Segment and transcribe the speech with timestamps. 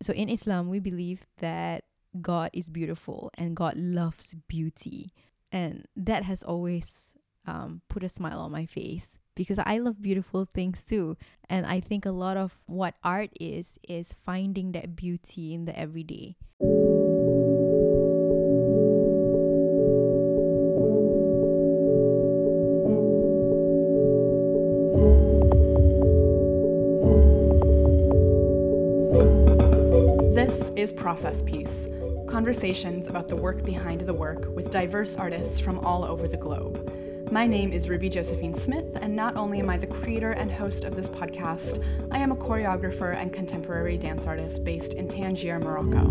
[0.00, 1.84] So in Islam, we believe that
[2.20, 5.12] God is beautiful and God loves beauty.
[5.50, 7.14] And that has always
[7.46, 11.16] um, put a smile on my face because I love beautiful things too.
[11.48, 15.78] And I think a lot of what art is, is finding that beauty in the
[15.78, 16.36] everyday.
[30.92, 31.88] Process Piece
[32.28, 36.92] conversations about the work behind the work with diverse artists from all over the globe.
[37.30, 40.84] My name is Ruby Josephine Smith, and not only am I the creator and host
[40.84, 46.08] of this podcast, I am a choreographer and contemporary dance artist based in Tangier, Morocco.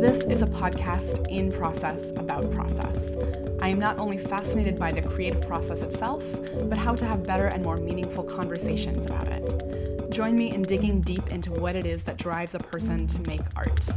[0.00, 3.16] This is a podcast in process about process.
[3.60, 6.22] I am not only fascinated by the creative process itself,
[6.68, 10.10] but how to have better and more meaningful conversations about it.
[10.12, 13.40] Join me in digging deep into what it is that drives a person to make
[13.56, 13.88] art.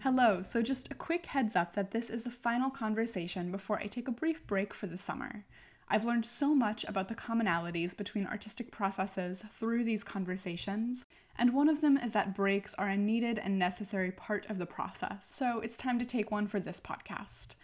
[0.00, 3.86] Hello, so just a quick heads up that this is the final conversation before I
[3.86, 5.44] take a brief break for the summer.
[5.90, 11.06] I've learned so much about the commonalities between artistic processes through these conversations,
[11.38, 14.66] and one of them is that breaks are a needed and necessary part of the
[14.66, 17.54] process, so it's time to take one for this podcast.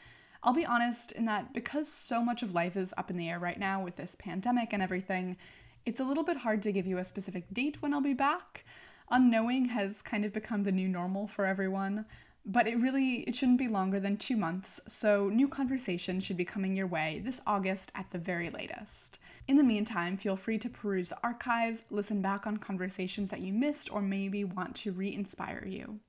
[0.42, 3.38] I'll be honest in that because so much of life is up in the air
[3.38, 5.36] right now with this pandemic and everything,
[5.84, 8.64] it's a little bit hard to give you a specific date when I'll be back.
[9.10, 12.06] Unknowing has kind of become the new normal for everyone,
[12.46, 16.44] but it really it shouldn't be longer than 2 months, so new conversations should be
[16.44, 19.18] coming your way this August at the very latest.
[19.48, 23.52] In the meantime, feel free to peruse the archives, listen back on conversations that you
[23.52, 26.00] missed or maybe want to re-inspire you.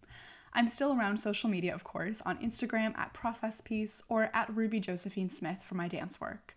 [0.53, 4.79] I'm still around social media, of course, on Instagram at Process Piece or at Ruby
[4.79, 6.55] Josephine Smith for my dance work.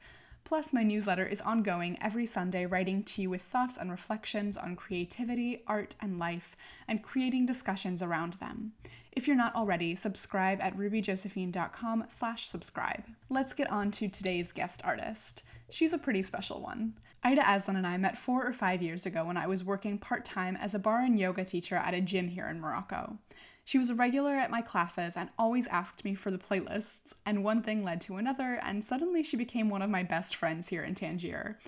[0.48, 4.76] Plus, my newsletter is ongoing every Sunday, writing to you with thoughts and reflections on
[4.76, 6.56] creativity, art, and life,
[6.88, 8.72] and creating discussions around them.
[9.12, 13.04] If you're not already, subscribe at rubyjosephine.com slash subscribe.
[13.28, 15.42] Let's get on to today's guest artist.
[15.68, 16.94] She's a pretty special one.
[17.22, 20.56] Ida Aslan and I met four or five years ago when I was working part-time
[20.56, 23.18] as a barre and yoga teacher at a gym here in Morocco.
[23.68, 27.44] She was a regular at my classes and always asked me for the playlists, and
[27.44, 30.82] one thing led to another, and suddenly she became one of my best friends here
[30.82, 31.58] in Tangier.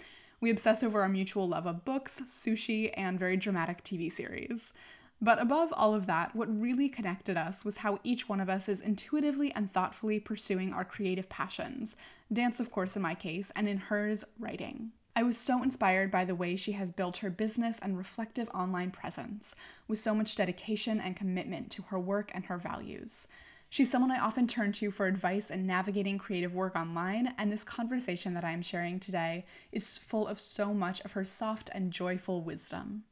[0.41, 4.73] We obsess over our mutual love of books, sushi, and very dramatic TV series.
[5.21, 8.67] But above all of that, what really connected us was how each one of us
[8.67, 11.97] is intuitively and thoughtfully pursuing our creative passions
[12.33, 14.93] dance, of course, in my case, and in hers, writing.
[15.17, 18.91] I was so inspired by the way she has built her business and reflective online
[18.91, 19.55] presence,
[19.89, 23.27] with so much dedication and commitment to her work and her values.
[23.69, 27.65] She's someone I often turn to for advice in navigating creative work online, and this
[27.65, 31.93] conversation that I am sharing today is full of so much of her soft and
[31.93, 33.05] joyful wisdom.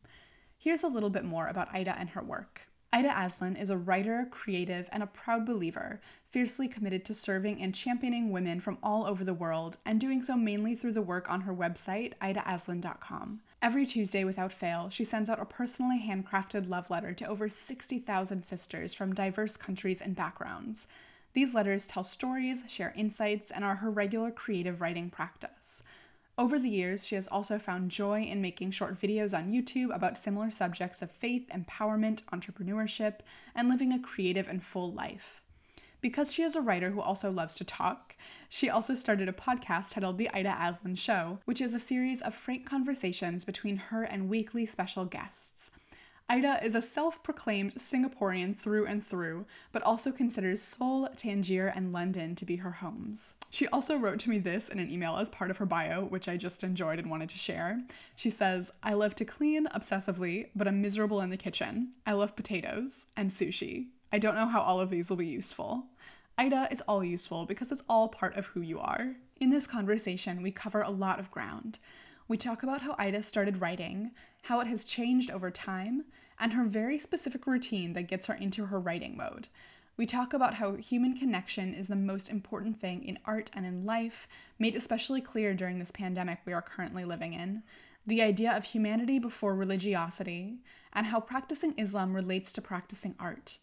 [0.56, 2.68] Here's a little bit more about Ida and her work.
[2.91, 6.00] Ida Aslan is a writer, creative, and a proud believer,
[6.31, 10.37] fiercely committed to serving and championing women from all over the world, and doing so
[10.37, 13.41] mainly through the work on her website, idaaslan.com.
[13.60, 18.43] Every Tuesday, without fail, she sends out a personally handcrafted love letter to over 60,000
[18.43, 20.87] sisters from diverse countries and backgrounds.
[21.34, 25.82] These letters tell stories, share insights, and are her regular creative writing practice.
[26.38, 30.16] Over the years, she has also found joy in making short videos on YouTube about
[30.16, 33.22] similar subjects of faith, empowerment, entrepreneurship,
[33.56, 35.43] and living a creative and full life.
[36.00, 38.15] Because she is a writer who also loves to talk,
[38.49, 42.37] she also started a podcast titled The Ida Aslan Show, which is a series of
[42.37, 45.72] frank conversations between her and weekly special guests.
[46.31, 51.91] Ida is a self proclaimed Singaporean through and through, but also considers Seoul, Tangier, and
[51.91, 53.33] London to be her homes.
[53.49, 56.28] She also wrote to me this in an email as part of her bio, which
[56.28, 57.78] I just enjoyed and wanted to share.
[58.15, 61.93] She says, I love to clean obsessively, but I'm miserable in the kitchen.
[62.05, 63.87] I love potatoes and sushi.
[64.12, 65.87] I don't know how all of these will be useful.
[66.37, 69.14] Ida, it's all useful because it's all part of who you are.
[69.41, 71.79] In this conversation, we cover a lot of ground.
[72.29, 74.11] We talk about how Ida started writing,
[74.43, 76.05] how it has changed over time,
[76.40, 79.49] and her very specific routine that gets her into her writing mode.
[79.96, 83.85] We talk about how human connection is the most important thing in art and in
[83.85, 87.64] life, made especially clear during this pandemic we are currently living in,
[88.06, 90.58] the idea of humanity before religiosity,
[90.93, 93.58] and how practicing Islam relates to practicing art.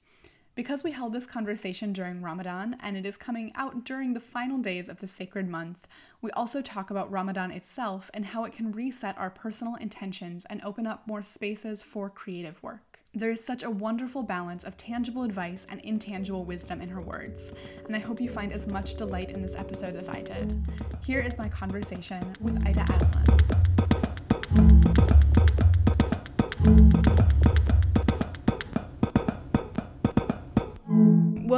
[0.55, 4.57] Because we held this conversation during Ramadan and it is coming out during the final
[4.57, 5.85] days of the sacred month,
[6.21, 10.61] we also talk about Ramadan itself and how it can reset our personal intentions and
[10.63, 13.01] open up more spaces for creative work.
[13.13, 17.51] There is such a wonderful balance of tangible advice and intangible wisdom in her words,
[17.85, 20.65] and I hope you find as much delight in this episode as I did.
[21.05, 23.64] Here is my conversation with Ida Aslan.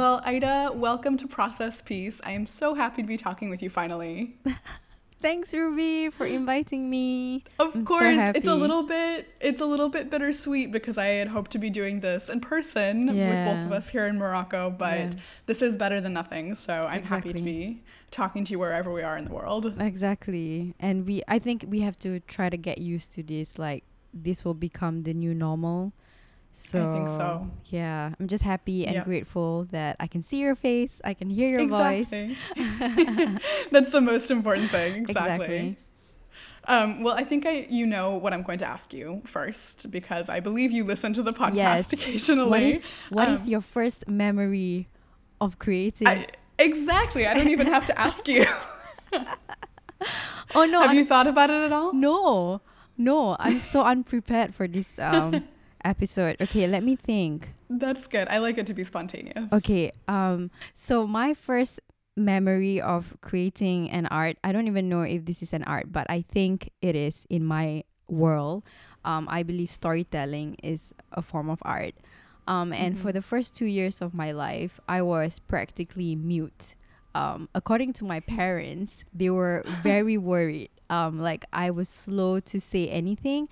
[0.08, 2.18] Well, Ida, welcome to Process Piece.
[2.24, 4.38] I am so happy to be talking with you finally.
[5.20, 7.44] Thanks, Ruby, for inviting me.
[7.58, 11.08] Of I'm so course, it's a little bit it's a little bit bittersweet because I
[11.08, 14.70] had hoped to be doing this in person with both of us here in Morocco,
[14.70, 15.10] but Yeah.
[15.44, 16.54] this is better than nothing.
[16.54, 19.74] So I'm happy to be talking to you wherever we are in the world.
[19.78, 20.74] Exactly.
[20.80, 23.84] And we I think we have to try to get used to this like
[24.14, 25.92] this will become the new normal.
[26.50, 27.48] So I think so.
[27.66, 29.04] Yeah, I'm just happy and Yeah.
[29.04, 32.10] grateful that I can see your face, I can hear your voice.
[32.12, 33.38] exactly.
[33.70, 34.96] That's the most important thing.
[35.02, 35.34] Exactly.
[35.46, 35.76] Exactly.
[36.66, 40.28] Um, well, I think I you know what I'm going to ask you first because
[40.28, 41.92] I believe you listen to the podcast Yes.
[41.92, 42.50] occasionally.
[42.50, 44.88] What is what is Um, your first memory
[45.40, 46.08] of creating?
[46.08, 46.26] I,
[46.58, 47.26] exactly.
[47.26, 48.44] I don't even have to ask you.
[50.54, 51.92] oh no, have I'm- you thought about it at all?
[51.92, 52.60] no,
[52.96, 55.44] no, I'm so unprepared for this um
[55.84, 56.36] episode.
[56.40, 57.50] Okay, let me think.
[57.70, 58.28] That's good.
[58.28, 59.52] I like it to be spontaneous.
[59.52, 59.92] Okay.
[60.06, 60.50] Um.
[60.74, 61.80] So my first
[62.16, 66.06] memory of creating an art, I don't even know if this is an art, but
[66.10, 68.64] I think it is in my world.
[69.04, 69.28] Um.
[69.30, 71.94] I believe storytelling is a form of art.
[72.46, 72.72] Um.
[72.72, 76.74] And for the first two years of my life, I was practically mute.
[77.14, 77.48] Um.
[77.54, 80.70] According to my parents, they were very worried.
[80.88, 81.20] Um.
[81.20, 83.48] Like I was slow to say anything.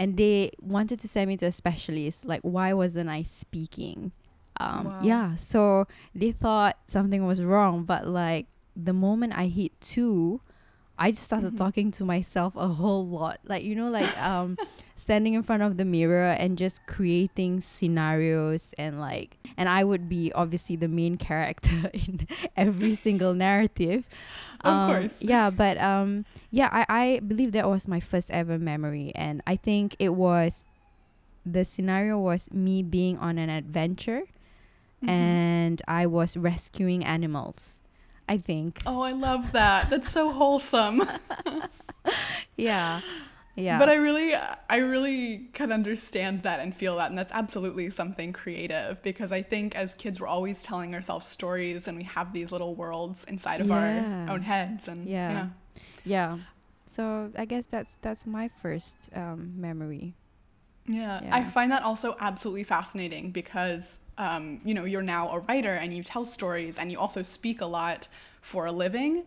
[0.00, 2.24] And they wanted to send me to a specialist.
[2.24, 4.12] Like, why wasn't I speaking?
[4.58, 5.00] um Wow.
[5.02, 10.42] yeah so they thought something was wrong but like the moment i hit two
[11.00, 11.58] i just started Mhm.
[11.58, 14.56] talking to myself a whole lot like you know like um
[14.96, 20.08] standing in front of the mirror and just creating scenarios and like and i would
[20.08, 24.06] be obviously the main character in every single narrative
[24.62, 25.16] Of Um, course.
[25.24, 29.56] yeah but um yeah I, I believe that was my first ever memory and i
[29.56, 30.66] think it was
[31.48, 34.28] the scenario was me being on an adventure
[35.02, 35.08] Mhm.
[35.08, 37.80] and I was rescuing animals.
[38.30, 38.80] I think.
[38.86, 39.90] Oh, I love that.
[39.90, 41.02] That's so wholesome.
[42.56, 43.00] Yeah.
[43.56, 43.78] Yeah.
[43.78, 48.32] But I really I really can understand that and feel that and that's absolutely something
[48.32, 52.52] creative because I think as kids we're always telling ourselves stories and we have these
[52.52, 53.76] little worlds inside of Yeah.
[54.28, 55.32] our own heads and Yeah.
[55.32, 55.48] yeah.
[56.04, 56.38] yeah.
[56.86, 60.14] So I guess that's that's my first um, memory.
[60.86, 65.74] Yeah, I find that also absolutely fascinating because, um, you know, you're now a writer
[65.74, 68.06] and you tell stories and you also speak a lot
[68.42, 69.24] for a living.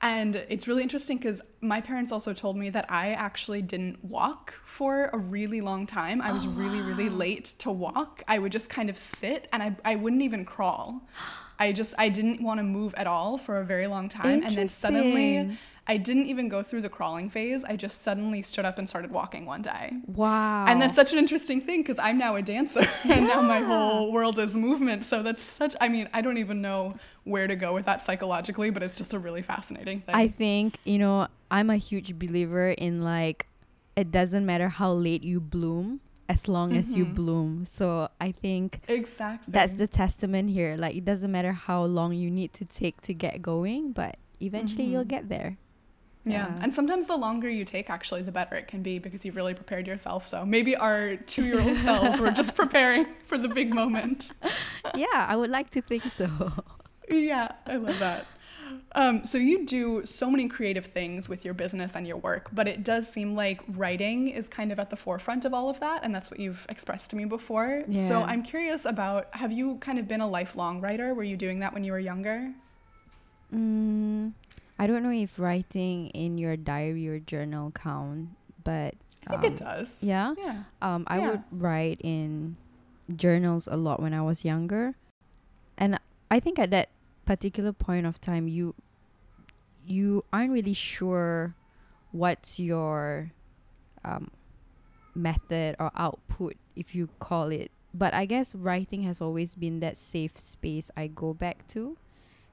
[0.00, 4.54] And it's really interesting because my parents also told me that I actually didn't walk
[4.64, 6.22] for a really long time.
[6.22, 8.22] I was really, really late to walk.
[8.28, 11.02] I would just kind of sit and I, I wouldn't even crawl.
[11.58, 14.44] I just, I didn't want to move at all for a very long time.
[14.44, 15.58] And then suddenly.
[15.88, 17.62] I didn't even go through the crawling phase.
[17.62, 19.92] I just suddenly stood up and started walking one day.
[20.06, 20.66] Wow.
[20.66, 24.10] And that's such an interesting thing because I'm now a dancer and now my whole
[24.10, 25.04] world is movement.
[25.04, 28.70] So that's such, I mean, I don't even know where to go with that psychologically,
[28.70, 30.14] but it's just a really fascinating thing.
[30.14, 33.46] I think, you know, I'm a huge believer in like
[33.94, 37.14] it doesn't matter how late you bloom as long as you Mhm.
[37.14, 37.64] bloom.
[37.64, 39.52] So I think exactly.
[39.52, 40.76] that's the testament here.
[40.76, 44.84] Like it doesn't matter how long you need to take to get going, but eventually
[44.84, 45.08] you'll Mhm.
[45.08, 45.56] get there.
[46.26, 46.48] Yeah.
[46.48, 46.58] yeah.
[46.60, 49.54] And sometimes the longer you take, actually, the better it can be because you've really
[49.54, 50.26] prepared yourself.
[50.26, 54.32] So maybe our two year old selves were just preparing for the big moment.
[54.94, 56.52] yeah, I would like to think so.
[57.08, 58.26] Yeah, I love that.
[58.96, 62.66] Um, so you do so many creative things with your business and your work, but
[62.66, 66.02] it does seem like writing is kind of at the forefront of all of that,
[66.02, 67.84] and that's what you've expressed to me before.
[67.86, 68.08] Yeah.
[68.08, 71.14] So I'm curious about have you kind of been a lifelong writer?
[71.14, 72.52] Were you doing that when you were younger?
[73.54, 74.32] Mm,
[74.78, 78.30] I don't know if writing in your diary or journal count,
[78.62, 78.94] but
[79.26, 80.02] I think um, it does.
[80.02, 80.34] yeah?
[80.36, 80.62] Yeah.
[80.82, 81.30] Um, I Yeah.
[81.30, 82.56] would write in
[83.14, 84.94] journals a lot when I was younger,
[85.78, 85.98] and
[86.30, 86.90] I think at that
[87.24, 88.74] particular point of time, you
[89.86, 91.54] you aren't really sure
[92.10, 93.30] what's your
[94.04, 94.30] um,
[95.14, 97.70] method or output, if you call it.
[97.94, 101.96] But I guess writing has always been that safe space I go back to.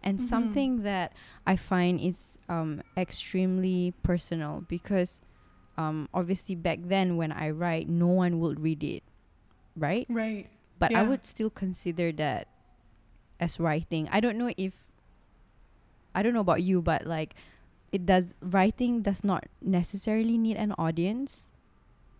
[0.03, 0.21] And Mhm.
[0.21, 1.13] something that
[1.47, 5.21] I find is um, extremely personal because
[5.77, 9.03] um, obviously back then when I write, no one would read it,
[9.75, 10.05] right?
[10.09, 10.49] Right.
[10.77, 12.47] But I would still consider that
[13.39, 14.07] as writing.
[14.11, 14.73] I don't know if
[16.13, 17.35] I don't know about you, but like
[17.91, 21.49] it does writing does not necessarily need an audience.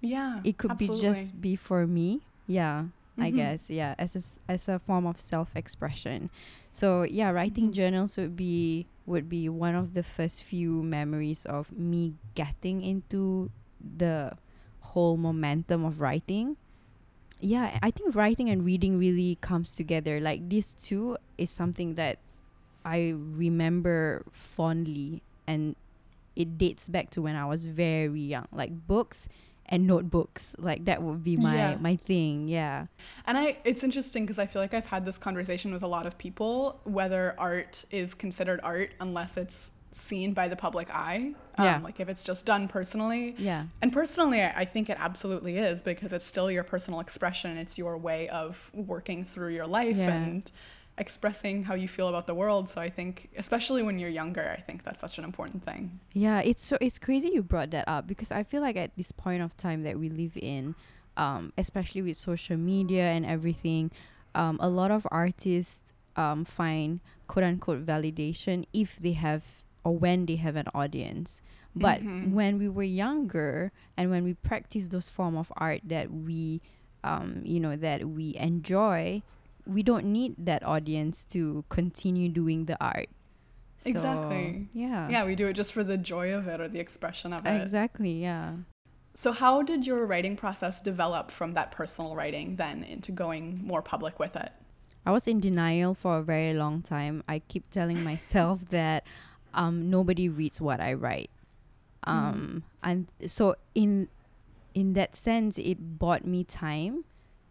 [0.02, 0.40] Yeah.
[0.44, 2.22] It could be just be for me.
[2.48, 2.86] Yeah.
[3.20, 3.36] I Mhm.
[3.36, 3.70] guess.
[3.70, 6.30] Yeah, as a, as a form of self-expression.
[6.72, 7.74] So, yeah, writing Mhm.
[7.74, 13.52] journals would be would be one of the first few memories of me getting into
[13.84, 14.32] the
[14.80, 16.56] whole momentum of writing.
[17.42, 20.22] Yeah, I think writing and reading really comes together.
[20.22, 22.20] Like these two is something that
[22.86, 25.76] I remember fondly and
[26.36, 28.48] it dates back to when I was very young.
[28.52, 29.28] Like books
[29.68, 30.56] and notebooks.
[30.60, 31.78] Like that would be my Yeah.
[31.80, 32.48] my thing.
[32.48, 32.88] Yeah.
[33.26, 36.06] And I it's interesting because I feel like I've had this conversation with a lot
[36.06, 41.34] of people whether art is considered art unless it's seen by the public eye.
[41.58, 41.80] Um, Yeah.
[41.84, 43.36] Like if it's just done personally.
[43.38, 43.66] Yeah.
[43.82, 47.58] And personally, I I think it absolutely is because it's still your personal expression.
[47.58, 50.12] It's your way of working through your life Yeah.
[50.14, 50.52] and
[50.98, 52.70] expressing how you feel about the world.
[52.70, 56.00] So I think, especially when you're younger, I think that's such an important thing.
[56.14, 59.12] Yeah, it's so it's crazy you brought that up because I feel like at this
[59.12, 60.76] point of time that we live in,
[61.18, 63.92] um, especially with social media and everything,
[64.36, 65.82] um, a lot of artists
[66.16, 69.44] um find quote unquote validation if they have
[69.84, 71.42] or when they have an audience.
[71.76, 72.32] But Mhm.
[72.34, 76.62] when we were younger and when we practice those form of art that we
[77.04, 79.22] um, you know, that we enjoy,
[79.66, 83.08] we don't need that audience to continue doing the art.
[83.78, 84.68] So, Exactly.
[84.74, 85.10] Yeah.
[85.10, 87.62] Yeah, we do it just for the joy of it or the expression of it.
[87.62, 88.56] Exactly, yeah.
[89.16, 93.82] So, how did your writing process develop from that personal writing then into going more
[93.82, 94.52] public with it?
[95.06, 97.24] I was in denial for a very long time.
[97.28, 99.06] I keep telling myself that
[99.54, 101.30] um, nobody reads what I write.
[102.06, 104.10] Um, and so in
[104.74, 107.06] in that sense, it bought me time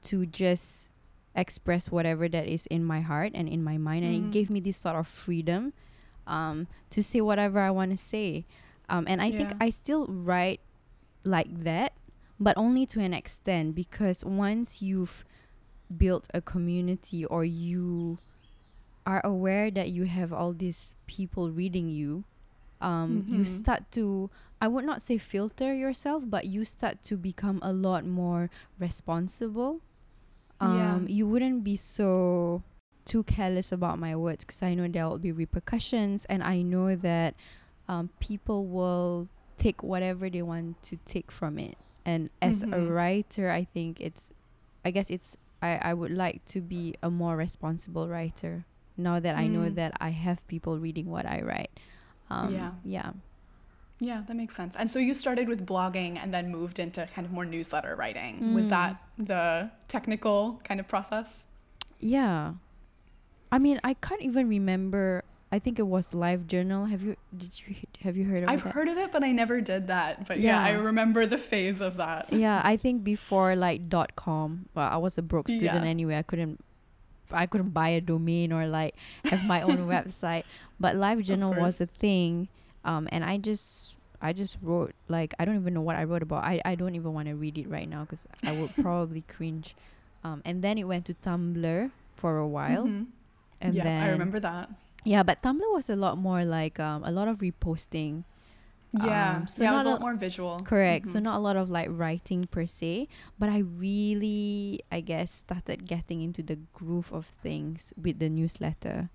[0.05, 0.89] to just
[1.35, 4.27] express whatever that is in my heart and in my mind, and Mhm.
[4.27, 5.73] it gave me this sort of freedom
[6.27, 8.45] um, to say whatever I want to say.
[8.89, 10.61] Um, and I think I still write
[11.25, 11.93] like that,
[12.39, 15.25] but only to an extent because once you've
[15.97, 18.19] built a community or you
[19.07, 22.25] are aware that you have all these people reading you,
[22.81, 23.47] um, you Mhm.
[23.47, 28.07] start to I would not say filter yourself, but you start to become a lot
[28.07, 28.49] more
[28.79, 29.81] responsible.
[30.63, 30.95] Yeah.
[30.95, 32.63] Um, you wouldn't be so
[33.05, 36.95] too careless about my words because I know there will be repercussions, and I know
[36.97, 37.35] that
[37.89, 41.77] um, people will take whatever they want to take from it.
[42.05, 42.95] And as a Mhm.
[42.95, 44.31] writer, I think it's,
[44.85, 48.65] I guess it's, I, I would like to be a more responsible writer
[48.97, 49.75] now that I know Mm.
[49.77, 51.71] that I have people reading what I write.
[52.31, 52.73] Um, Yeah.
[52.85, 53.13] Yeah.
[54.05, 54.75] Yeah, that makes sense.
[54.77, 58.53] And so you started with blogging and then moved into kind of more newsletter writing.
[58.53, 58.71] Was Mm.
[58.71, 61.47] that the technical kind of process?
[62.01, 62.55] Yeah.
[63.53, 65.23] I mean, I can't even remember.
[65.53, 66.87] I think it was Live Journal.
[66.87, 68.53] Have you did you have you heard of it?
[68.53, 68.73] I've that?
[68.75, 70.27] heard of it, but I never did that.
[70.27, 72.33] But yeah, I remember the phase of that.
[72.33, 74.67] yeah, I think before like dot com.
[74.75, 75.91] Well, I was a broke student Yeah.
[75.95, 76.17] anyway.
[76.19, 76.59] I couldn't
[77.31, 80.45] I couldn't buy a domain or like have my own website.
[80.81, 82.49] But Live Journal was a thing.
[82.85, 86.23] Um and I just I just wrote like I don't even know what I wrote
[86.23, 86.45] about.
[86.45, 89.75] I I don't even want to read it right now cuz I would probably cringe.
[90.25, 92.87] Um and then it went to Tumblr for a while.
[92.87, 93.07] Mhm.
[93.61, 94.71] And yeah, then I remember that.
[95.05, 98.23] Yeah, but Tumblr was a lot more like um, a lot of reposting.
[98.93, 100.61] Yeah, Um, so yeah, it not was a lot more visual.
[100.63, 101.09] Correct.
[101.09, 101.23] So Mhm.
[101.27, 103.09] not a lot of like writing per se,
[103.39, 109.09] but I really, I guess, started getting into the groove of things with the newsletter.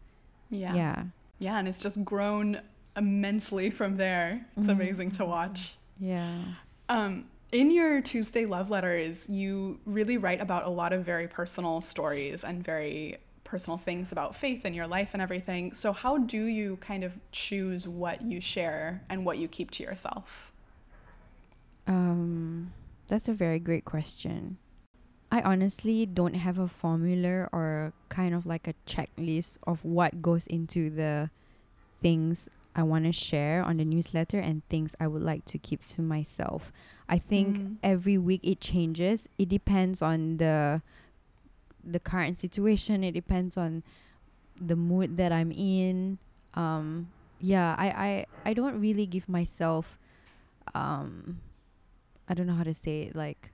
[0.50, 0.74] Yeah.
[0.74, 0.98] Yeah.
[1.40, 2.60] Yeah, and it's just grown
[2.98, 4.46] immensely from there.
[4.58, 4.72] It's Mhm.
[4.72, 5.78] amazing to watch.
[6.00, 6.40] Yeah.
[6.90, 11.80] Um, in your Tuesday love letters, you really write about a lot of very personal
[11.80, 15.74] stories and very personal things about faith in your life and everything.
[15.74, 19.84] So, how do you kind of choose what you share and what you keep to
[19.84, 20.52] yourself?
[21.88, 22.74] Um,
[23.08, 24.58] that's a very great question.
[25.32, 30.48] I honestly don't have a formula or kind of like a checklist of what goes
[30.48, 31.30] into the
[32.02, 35.84] things I want to share on the newsletter and things I would like to keep
[35.98, 36.72] to myself.
[37.10, 37.78] I think Mm.
[37.82, 39.28] every week it changes.
[39.42, 40.82] It depends on the
[41.84, 43.04] the current situation.
[43.04, 43.82] It depends on
[44.60, 46.20] the mood that I'm in.
[46.54, 48.10] Um, yeah, I, I,
[48.46, 49.98] I don't really give myself
[50.76, 51.40] um
[52.28, 53.52] I don't know how to say it like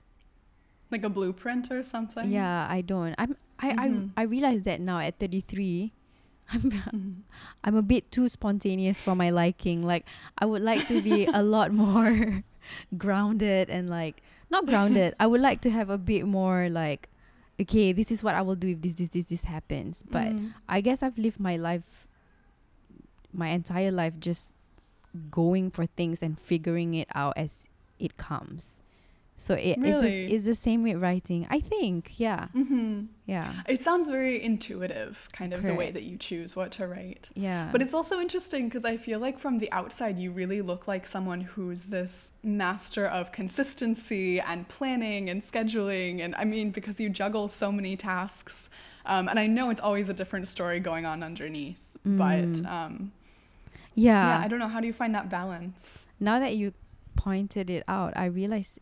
[0.91, 2.29] Like a blueprint or something?
[2.31, 3.15] yeah, I don't.
[3.17, 4.11] I'm I Mhm.
[4.17, 5.93] I I realize that now at 33
[6.51, 7.23] I'm.
[7.63, 9.83] I'm a bit too spontaneous for my liking.
[9.83, 10.05] Like
[10.37, 12.43] I would like to be a lot more
[12.97, 15.15] grounded and like not grounded.
[15.19, 17.09] I would like to have a bit more like
[17.61, 20.03] okay, this is what I will do if this this this this happens.
[20.09, 20.53] But Mm.
[20.67, 22.07] I guess I've lived my life
[23.33, 24.55] my entire life just
[25.31, 27.67] going for things and figuring it out as
[27.99, 28.75] it comes.
[29.43, 30.31] So it, Really?
[30.31, 31.45] it's, the, same with writing.
[31.49, 32.13] I think.
[32.17, 32.47] Yeah.
[32.55, 33.07] Mm-hmm.
[33.25, 33.53] Yeah.
[33.67, 37.29] It sounds very intuitive, kind of the way that you choose what to write.
[37.35, 37.67] Yeah.
[37.69, 41.05] But it's also interesting because I feel like from the outside, you really look like
[41.05, 46.21] someone who's this master of consistency and planning and scheduling.
[46.21, 48.69] And I mean, because you juggle so many tasks.
[49.05, 51.79] Um, and I know it's always a different story going on underneath.
[52.05, 53.11] But um,
[53.93, 54.69] yeah, I don't know.
[54.69, 56.07] How do you find that balance?
[56.21, 56.73] now that you
[57.17, 58.79] pointed it out, I realized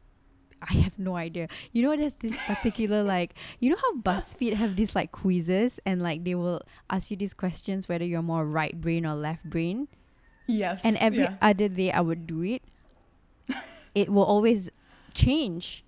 [0.62, 1.48] I have no idea.
[1.72, 6.02] You know, there's this particular like, you know how BuzzFeed have these like quizzes and
[6.02, 9.88] like they will ask you these questions whether you're more right brain or left brain.
[10.48, 10.84] Yes.
[10.84, 11.36] And every yeah.
[11.42, 12.62] other day I would do it.
[13.96, 14.70] it will always
[15.14, 15.84] change.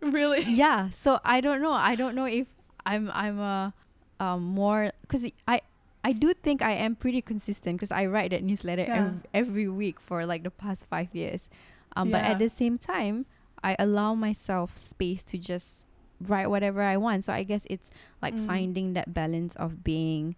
[0.00, 0.42] Really?
[0.42, 0.90] Yeah.
[0.90, 1.72] So I don't know.
[1.72, 2.48] I don't know if
[2.84, 3.72] I'm I'm a
[4.18, 5.60] um more because I
[6.04, 9.06] I do think I am pretty consistent because I write that newsletter Yeah.
[9.06, 11.48] ev- every week for like the past five years.
[11.94, 13.26] Um, but at the same time,
[13.64, 15.86] I allow myself space to just
[16.20, 17.24] write whatever I want.
[17.24, 17.90] So I guess it's
[18.20, 18.46] like Mm.
[18.46, 20.36] finding that balance of being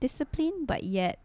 [0.00, 1.18] disciplined but yet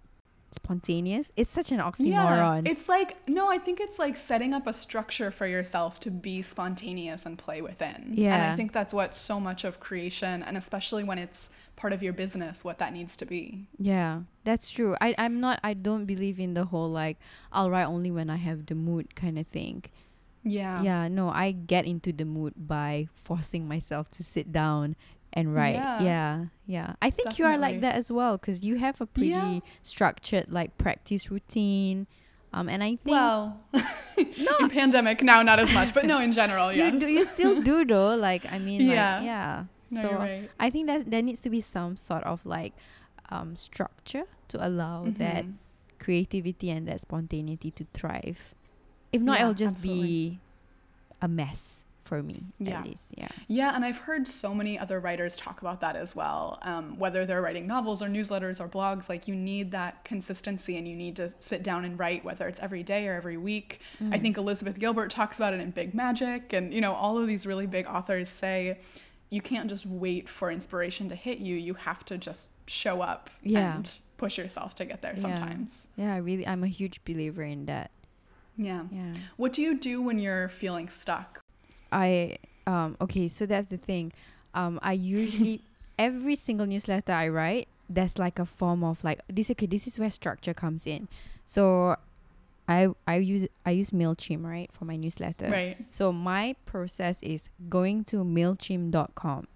[0.51, 1.31] spontaneous.
[1.35, 2.65] It's such an oxymoron.
[2.65, 6.11] Yeah, it's like no, I think it's like setting up a structure for yourself to
[6.11, 8.11] be spontaneous and play within.
[8.15, 8.35] Yeah.
[8.35, 12.03] and I think that's what so much of creation, and especially when it's part of
[12.03, 13.65] your business, what that needs to be.
[13.79, 14.95] Yeah, that's true.
[15.01, 15.59] I I'm not.
[15.63, 17.17] I don't believe in the whole like
[17.51, 19.85] I'll write only when I have the mood kind of thing.
[20.43, 24.95] Yeah, Yeah, no, I get into the mood by forcing myself to sit down
[25.31, 25.75] and write.
[25.75, 26.01] Yeah.
[26.03, 26.93] Yeah, yeah.
[27.01, 29.59] I think you are like that as well because you have a pretty Yeah.
[29.81, 32.07] structured like practice routine.
[32.53, 34.57] Um, and I think Well, no.
[34.59, 37.83] in pandemic now, not as much, but no, in general, you do, you still do
[37.91, 38.13] though.
[38.15, 39.15] Like I mean, Yeah.
[39.17, 39.63] like, yeah.
[39.89, 40.49] No, so right.
[40.59, 42.73] I think that there needs to be some sort of like
[43.29, 45.53] um structure to allow that Mhm.
[45.99, 48.53] creativity and that spontaneity to thrive.
[49.13, 50.03] If not, Yeah, it'll just absolutely.
[50.03, 50.39] be
[51.21, 52.79] a mess for me, Yeah.
[52.79, 53.11] at least.
[53.15, 53.29] Yeah.
[53.47, 56.59] Yeah, and I've heard so many other writers talk about that as well.
[56.63, 60.85] Um, whether they're writing novels or newsletters or blogs, like you need that consistency and
[60.85, 63.79] you need to sit down and write, whether it's every day or every week.
[64.11, 67.25] I think Elizabeth Gilbert talks about it in Big Magic, and you know, all of
[67.27, 68.79] these really big authors say
[69.29, 71.55] you can't just wait for inspiration to hit you.
[71.55, 73.75] You have to just show up Yeah.
[73.77, 75.87] and push yourself to get there sometimes.
[75.95, 77.91] Yeah, I really, I'm a huge believer in that.
[78.57, 78.83] Yeah.
[78.91, 79.13] Yeah.
[79.37, 81.39] What do you do when you're feeling stuck?
[81.91, 82.37] I,
[82.67, 84.13] um, okay, so that's the thing.
[84.53, 85.61] Um, I usually,
[85.99, 89.99] every single newsletter I write, there's like a form of like, this, okay, this is
[89.99, 91.07] where structure comes in.
[91.45, 91.95] So
[92.67, 95.49] I, I use, I use MailChimp, right, for my newsletter.
[95.49, 95.77] Right.
[95.89, 99.47] So my process is going to mailchimp.com,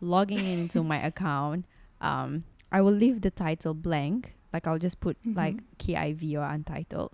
[0.00, 1.64] logging into my account.
[2.00, 5.36] Um, I will leave the title blank, like I'll just put Mhm.
[5.36, 7.12] like KIV or untitled,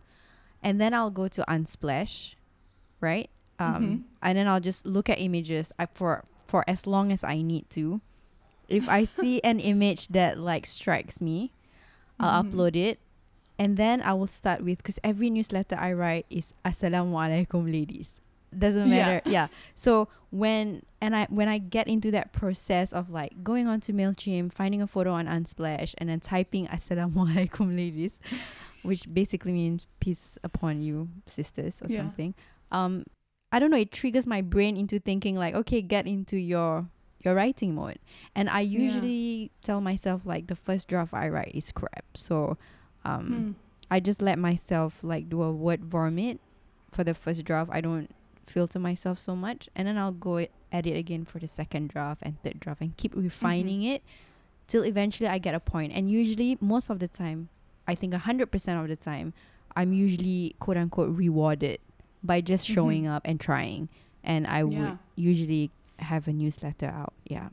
[0.62, 2.34] and then I'll go to Unsplash,
[3.00, 3.30] right?
[3.58, 4.02] Um, Mhm.
[4.22, 7.68] and then I'll just look at images I, for for as long as I need
[7.70, 8.00] to.
[8.68, 11.52] If I see an image that like strikes me,
[12.20, 12.52] I'll Mhm.
[12.52, 12.98] upload it,
[13.58, 18.14] and then I will start with because every newsletter I write is Assalamualaikum ladies.
[18.56, 19.20] Doesn't Yeah.
[19.20, 19.20] matter.
[19.28, 19.48] Yeah.
[19.74, 23.92] So when and I when I get into that process of like going on to
[23.92, 28.18] Mailchimp, finding a photo on Unsplash, and then typing Assalamualaikum ladies,
[28.86, 31.98] which basically means peace upon you, sisters, or Yeah.
[31.98, 32.34] something.
[32.70, 33.04] Um,
[33.52, 33.76] I don't know.
[33.76, 36.88] It triggers my brain into thinking like, okay, get into your
[37.24, 37.98] your writing mode.
[38.36, 38.80] And I Yeah.
[38.82, 42.04] usually tell myself like the first draft I write is crap.
[42.14, 42.56] So,
[43.04, 43.50] um, Hmm.
[43.90, 46.38] I just let myself like do a word vomit
[46.92, 47.70] for the first draft.
[47.72, 48.10] I don't
[48.46, 52.40] filter myself so much, and then I'll go edit again for the second draft and
[52.42, 54.02] third draft and keep refining it
[54.68, 55.92] till eventually I get a point.
[55.94, 57.48] And usually, most of the time,
[57.86, 59.32] I think hundred percent of the time,
[59.76, 61.78] I'm usually quote unquote rewarded
[62.22, 62.74] by just Mhm.
[62.74, 63.88] showing up and trying.
[64.24, 64.64] And I Yeah.
[64.64, 65.70] would usually
[66.00, 67.14] have a newsletter out.
[67.26, 67.48] Yeah.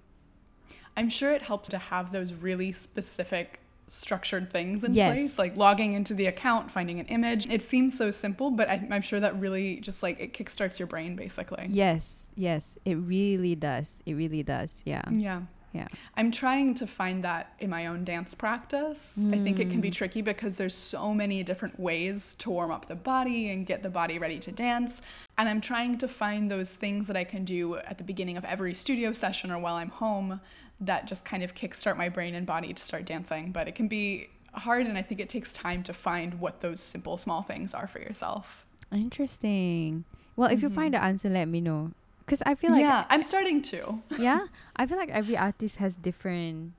[0.98, 5.14] I'm sure it helps to have those really specific structured things in Yes.
[5.14, 7.48] place, like logging into the account, finding an image.
[7.48, 10.88] It seems so simple, but I, I'm sure that really just like it kickstarts your
[10.88, 11.68] brain basically.
[11.70, 12.26] Yes.
[12.36, 12.78] Yes.
[12.86, 14.02] It really does.
[14.06, 14.82] It really does.
[14.86, 15.04] Yeah.
[15.12, 15.42] Yeah.
[15.74, 15.88] Yeah.
[16.16, 19.18] I'm trying to find that in my own dance practice.
[19.32, 19.94] I think it can be Mm.
[19.96, 23.90] tricky because there's so many different ways to warm up the body and get the
[23.90, 25.02] body ready to dance.
[25.38, 28.46] And I'm trying to find those things that I can do at the beginning of
[28.46, 30.42] every studio session or while I'm home
[30.80, 33.52] that just kind of kickstart my brain and body to start dancing.
[33.52, 36.82] But it can be hard and I think it takes time to find what those
[36.82, 38.64] simple small things are for yourself.
[38.92, 40.04] Interesting.
[40.36, 41.92] Well, if you find the answer, let me know.
[42.26, 43.06] Because I feel like, yeah.
[43.10, 44.00] I'm starting to.
[44.18, 46.74] Yeah, I feel like every artist has different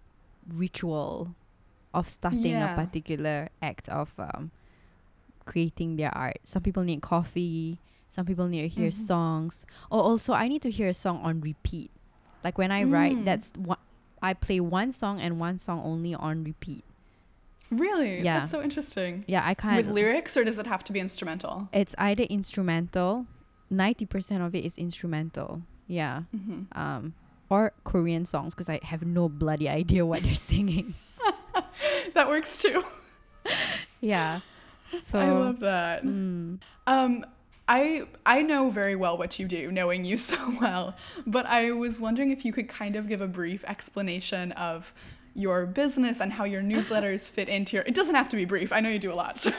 [0.49, 1.35] ritual
[1.93, 2.73] of starting Yeah.
[2.73, 4.51] a particular act of um,
[5.45, 6.39] creating their art.
[6.45, 7.79] Some people need coffee.
[8.09, 8.95] Some people need to hear Mhm.
[8.95, 9.67] songs.
[9.91, 11.91] Or also, I need to hear a song on repeat.
[12.43, 13.25] Like when I write, Mm.
[13.25, 13.79] that's what
[14.23, 16.85] I play one song and one song only on repeat.
[17.71, 18.21] Really?
[18.23, 18.41] Yeah.
[18.41, 19.25] That's so interesting.
[19.27, 19.77] Yeah, I can't.
[19.77, 21.69] With lyrics, or does it have to be instrumental?
[21.73, 23.27] it's either instrumental,
[23.71, 25.63] ninety percent of it is instrumental.
[25.87, 26.23] Yeah.
[26.31, 27.15] hmm Um,
[27.51, 30.95] or Korean songs because I have no bloody idea what they're singing.
[32.15, 32.85] That works too.
[34.01, 34.41] yeah.
[35.05, 36.05] So I love that.
[36.05, 37.25] mm, Um,
[37.67, 40.95] I I know very well what you do, knowing you so well.
[41.27, 44.93] But I was wondering if you could kind of give a brief explanation of
[45.35, 47.85] your business and how your newsletters fit into your.
[47.85, 48.71] It doesn't have to be brief.
[48.73, 49.51] I know you do a lot, so,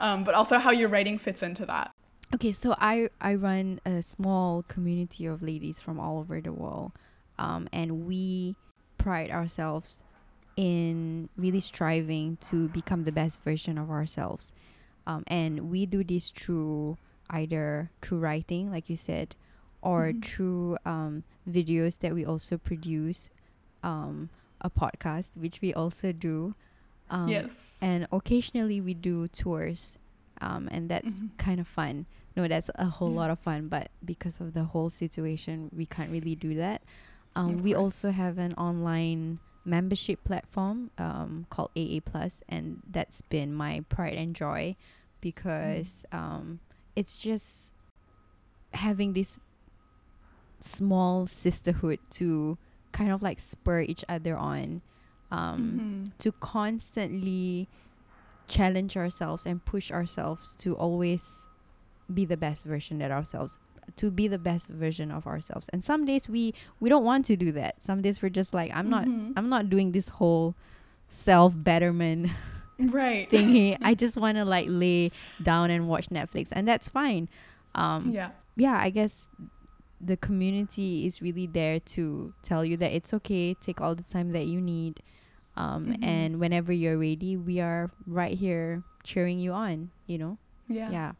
[0.00, 1.92] um, but also how your writing fits into that.
[2.34, 6.92] Okay, so I I run a small community of ladies from all over the world,
[7.38, 8.54] um, and we
[8.98, 10.02] pride ourselves
[10.56, 14.52] in really striving to become the best version of ourselves,
[15.06, 16.98] um, and we do this through
[17.30, 19.34] either through writing, like you said,
[19.80, 20.24] or Mhm.
[20.24, 23.30] through um, videos that we also produce,
[23.82, 24.28] um,
[24.60, 26.54] a podcast which we also do,
[27.10, 27.78] um, yes.
[27.80, 29.96] and occasionally we do tours,
[30.40, 31.36] um, and that's Mhm.
[31.38, 32.06] kind of fun.
[32.36, 33.16] No, that's a whole Yeah.
[33.16, 36.82] lot of fun, but because of the whole situation, we can't really do that.
[37.36, 37.84] Um, we course.
[37.84, 44.14] also have an online membership platform um, called AA Plus, and that's been my pride
[44.14, 44.74] and joy
[45.20, 46.60] because um,
[46.96, 47.72] it's just
[48.72, 49.38] having this
[50.60, 52.58] small sisterhood to
[52.92, 54.82] kind of like spur each other on
[55.30, 56.18] um, Mhm.
[56.18, 57.68] to constantly
[58.48, 61.48] challenge ourselves and push ourselves to always
[62.12, 63.58] be the best version that ourselves
[63.96, 67.36] to be the best version of ourselves and some days we we don't want to
[67.36, 69.32] do that some days we're just like i'm not Mhm.
[69.36, 70.54] i'm not doing this whole
[71.08, 72.30] self betterment
[72.78, 73.28] Right.
[73.32, 75.10] thingy i just want to like lay
[75.42, 77.28] down and watch netflix and that's fine
[77.74, 78.30] um yeah.
[78.56, 79.28] yeah, I guess
[80.00, 83.54] the community is really there to tell you that it's okay.
[83.54, 85.00] Take all the time that you need.
[85.58, 86.04] Um, Mhm.
[86.06, 90.38] And whenever you're ready, we are right here cheering you on, you know?
[90.68, 90.90] Yeah.
[90.90, 91.12] Yeah.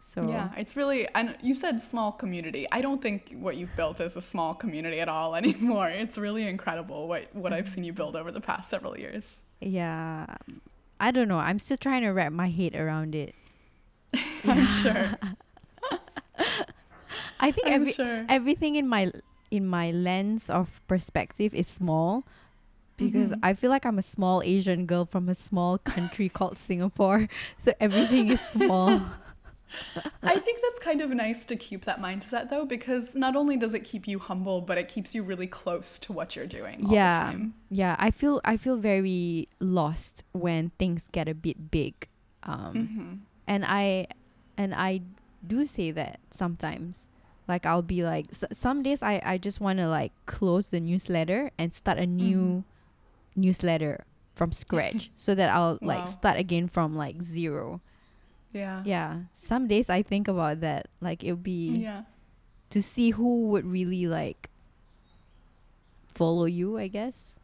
[0.00, 2.66] So, Yeah, it's really, and you said small community.
[2.72, 5.86] I don't think what you've built is a small community at all anymore.
[5.88, 9.42] It's really incredible what, what I've seen you build over the past several years.
[9.60, 10.26] yeah.
[11.00, 11.38] I don't know.
[11.38, 13.34] I'm still trying to wrap my head around it.
[14.44, 15.06] I'm sure.
[17.40, 18.24] I think I'm every, sure.
[18.28, 19.10] everything in my
[19.50, 22.22] in my lens of perspective is small
[23.04, 23.38] because Mhm.
[23.42, 27.28] I feel like I'm a small Asian girl from a small country called Singapore.
[27.58, 29.02] So everything is small.
[30.24, 33.74] I think that's kind of nice to keep that mindset though, because not only does
[33.74, 36.92] it keep you humble, but it keeps you really close to what you're doing all
[36.92, 37.26] yeah.
[37.26, 37.54] the time.
[37.70, 42.08] Yeah, I feel I feel very lost when things get a bit big.
[42.42, 43.14] Um hmm
[43.48, 44.06] and I
[44.56, 45.00] and I
[45.46, 47.08] do say that sometimes.
[47.48, 50.80] Like I'll be like s- some days I I just want to like close the
[50.80, 52.62] newsletter and start a new
[53.36, 55.88] newsletter from scratch so that I'll Wow.
[55.88, 57.80] like start again from like zero.
[58.52, 58.82] Yeah.
[58.84, 59.20] Yeah.
[59.32, 60.88] Some days I think about that.
[61.00, 62.02] Like it would be Yeah.
[62.70, 64.50] to see who would really like
[66.08, 67.38] follow you, I guess.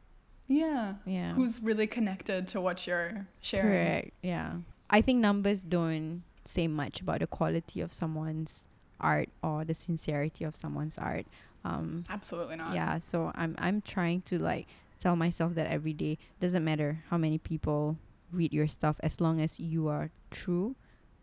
[0.46, 0.94] Yeah.
[1.06, 1.34] Yeah.
[1.34, 3.66] Who's really connected to what you're sharing.
[3.68, 4.10] Correct.
[4.22, 4.52] Yeah.
[4.90, 8.66] I think numbers don't say much about the quality of someone's
[9.00, 11.26] art or the sincerity of someone's art.
[11.64, 12.74] Um Absolutely not.
[12.74, 14.66] yeah, so I'm I'm trying to like
[14.98, 17.96] tell myself that every day doesn't matter how many people
[18.32, 20.74] read your stuff as long as you are true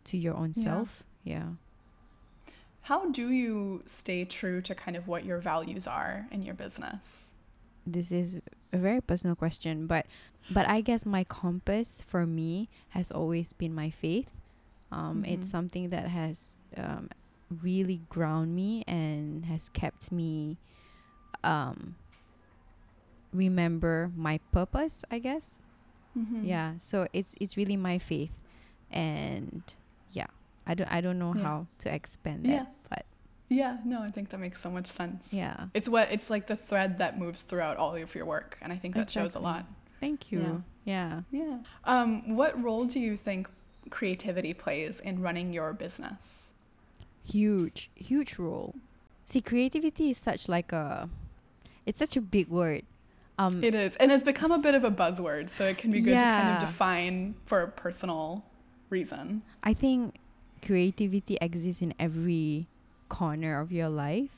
[0.04, 0.64] to your own Yeah.
[0.64, 1.04] self.
[1.24, 1.48] Yeah.
[2.82, 7.32] How do you stay true to kind of what your values are in your business?
[7.88, 8.34] this is
[8.72, 10.06] a very personal question but
[10.50, 14.40] but i guess my compass for me has always been my faith
[14.90, 15.50] um it's Mhm.
[15.52, 17.08] something that has um
[17.62, 20.58] really ground me and has kept me
[21.44, 21.94] um
[23.36, 25.62] remember my purpose i guess
[26.16, 26.42] Mhm.
[26.48, 28.32] yeah so it's it's really my faith
[28.90, 29.62] and
[30.12, 30.26] yeah
[30.66, 31.42] i don't i don't know Yeah.
[31.42, 32.66] how to expand that Yeah.
[32.88, 33.04] but
[33.48, 35.30] Yeah, no, I think that makes so much sense.
[35.32, 38.72] yeah It's what it's like the thread that moves throughout all of your work, and
[38.72, 39.66] I think that shows a lot.
[40.00, 41.22] thank you yeah.
[41.30, 41.58] Yeah.
[41.84, 43.48] Um, what role do you think
[43.90, 46.52] creativity plays in running your business?
[47.24, 48.74] huge huge role
[49.24, 51.08] see creativity is such like a
[51.86, 52.82] it's such a big word
[53.38, 56.00] um It is, and it's become a bit of a buzzword, so it can be
[56.00, 58.44] good to kind of define for a personal
[58.90, 59.42] reason.
[59.64, 60.14] i think
[60.62, 62.66] creativity exists in every
[63.08, 64.30] corner of your life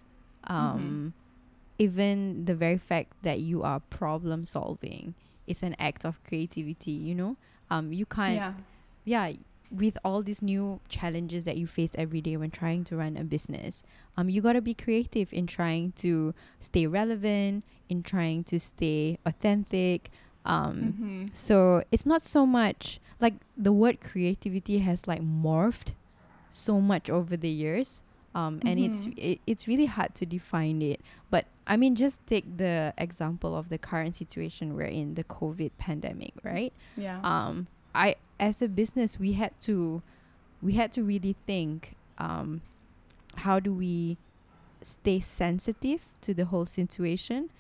[0.45, 1.13] um
[1.79, 5.15] even the very fact that you are problem solving
[5.47, 7.37] is an act of creativity you know
[7.71, 8.53] um you can't yeah.
[9.05, 9.33] yeah
[9.71, 13.25] with all these new challenges that you face every day when trying to run a
[13.25, 13.83] business,
[14.17, 20.11] um, you gotta be creative in trying to stay relevant, in trying to stay authentic.
[20.45, 21.25] Um, Mm-hmm.
[21.33, 25.93] so it's not so much like the word creativity has like morphed
[26.51, 28.01] so much over the years.
[28.35, 29.15] Um, and it's Mhm.
[29.19, 31.01] it, it's really hard to define it.
[31.31, 35.73] But I mean, just take the example of the current situation we're in, the COVID
[35.79, 36.73] pandemic, right?
[36.97, 37.21] Yeah.
[37.25, 40.03] um i as a business we had to
[40.62, 42.61] we had to really think um
[43.37, 44.16] how do we
[44.83, 47.51] stay sensitive to the whole situation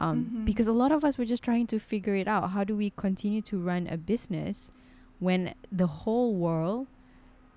[0.00, 0.44] um Mhm.
[0.44, 2.90] because a lot of us were just trying to figure it out how do we
[2.90, 4.70] continue to run a business
[5.18, 6.86] when the whole world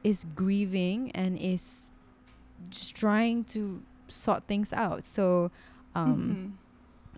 [0.04, 1.84] is grieving and is
[2.70, 5.52] just trying to sort things out so
[5.96, 6.52] um Mhm.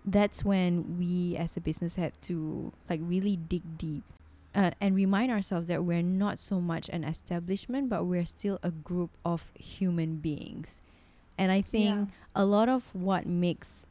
[0.04, 4.02] that's when we as a business had to like really dig deep
[4.54, 8.70] uh, and remind ourselves that we're not so much an establishment but we're still a
[8.70, 10.82] group of human beings
[11.38, 12.04] and i think Yeah.
[12.34, 13.86] a lot of what makes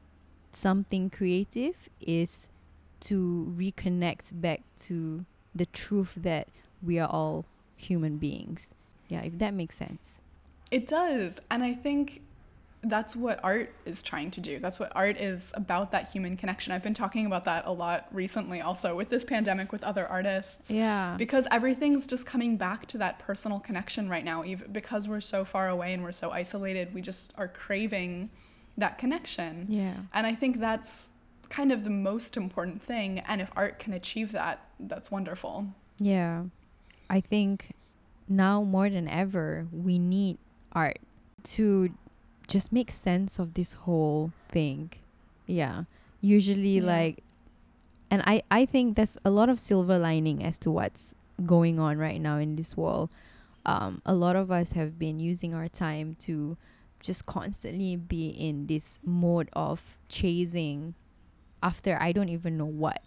[0.53, 2.47] something creative is
[3.01, 6.47] to reconnect back to the truth that
[6.83, 7.45] we are all
[7.75, 8.71] human beings
[9.09, 10.15] yeah if that makes sense
[10.71, 11.41] It does.
[11.51, 12.21] And I think
[12.83, 14.57] that's what art is trying to do.
[14.57, 16.73] That's what art is about that human connection.
[16.73, 20.71] I've been talking about that a lot recently also with this pandemic with other artists.
[20.71, 24.43] yeah Because everything's just coming back to that personal connection right now.
[24.43, 28.31] Even because we're so far away and we're so isolated, we just are craving
[28.77, 29.67] that connection.
[29.69, 31.11] yeah And I think that's
[31.49, 33.19] kind of the most important thing.
[33.19, 35.67] And if art can achieve that, that's wonderful.
[35.99, 36.45] Yeah.
[37.09, 37.73] I think
[38.27, 40.39] now more than ever, we need
[40.71, 40.97] art
[41.43, 41.93] to
[42.51, 44.91] just make sense of this whole thing.
[45.47, 45.83] Yeah.
[46.19, 46.83] Usually, Yeah.
[46.85, 47.23] like,
[48.11, 51.97] and I, I think there's a lot of silver lining as to what's going on
[51.97, 53.09] right now in this world.
[53.65, 56.57] Um, a lot of us have been using our time to
[56.99, 60.93] just constantly be in this mode of chasing
[61.63, 63.01] after I don't even know what.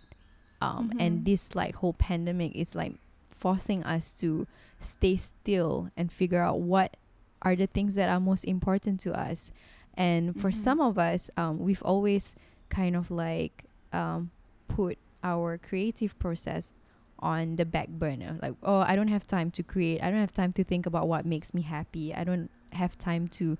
[0.62, 1.24] Um, and Mhm.
[1.24, 2.94] this like whole pandemic is like
[3.30, 4.46] forcing us to
[4.80, 6.96] stay still and figure out what
[7.44, 9.52] are the things that are most important to us.
[9.96, 10.54] And for Mhm.
[10.54, 12.34] some of us, um, we've always
[12.68, 14.30] kind of like um,
[14.66, 16.74] put our creative process
[17.20, 18.36] on the back burner.
[18.42, 20.02] Like, oh, I don't have time to create.
[20.02, 22.12] I don't have time to think about what makes me happy.
[22.12, 23.56] I don't have time to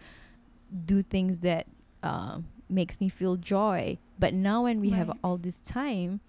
[0.87, 1.67] do things that
[2.03, 3.99] uh, makes me feel joy.
[4.19, 6.21] But now when we have all this time,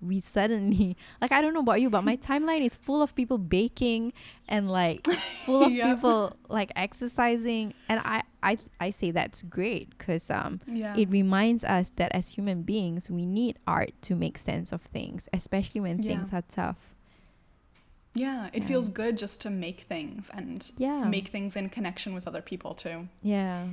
[0.00, 3.38] we suddenly like I don't know about you, but my timeline is full of people
[3.38, 4.12] baking
[4.48, 5.06] and like
[5.46, 5.94] full of Yeah.
[5.94, 10.96] people like exercising, and I I I say that's great because um Yeah.
[10.96, 15.28] it reminds us that as human beings we need art to make sense of things,
[15.32, 16.08] especially when Yeah.
[16.16, 16.94] things are tough.
[18.14, 18.48] yeah.
[18.52, 22.42] It feels good just to make things and Yeah, make things in connection with other
[22.42, 23.08] people too.
[23.22, 23.66] yeah,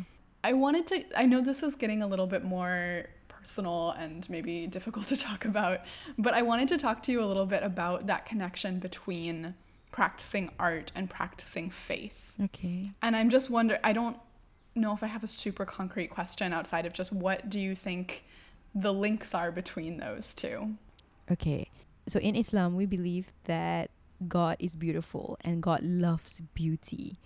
[0.43, 3.05] I wanted to, I know this is getting a little bit more
[3.41, 5.81] personal and maybe difficult to talk about,
[6.17, 9.55] but I wanted to talk to you a little bit about that connection between
[9.91, 12.33] practicing art and practicing faith.
[12.41, 14.17] okay, And I'm just wonder I don't
[14.75, 18.23] know if I have a super concrete question outside of just what do you think
[18.73, 20.75] the links are between those two?
[21.29, 21.69] okay.
[22.07, 23.91] So in Islam, we believe that
[24.27, 27.17] God is beautiful and God loves beauty,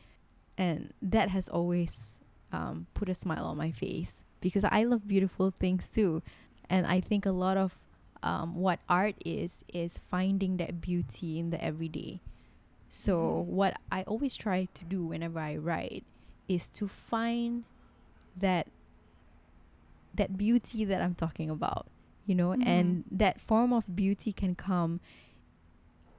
[0.58, 2.12] and that has always
[2.52, 6.22] um, put a smile on my face because I love beautiful things too,
[6.70, 7.74] and I think a lot of
[8.22, 12.22] um, what art is is finding that beauty in the everyday.
[12.88, 13.46] So Mhm.
[13.50, 16.06] what I always try to do whenever I write
[16.48, 17.66] is to find
[18.38, 18.70] that
[20.14, 21.88] that beauty that I'm talking about,
[22.30, 25.02] you know, and that form of beauty can come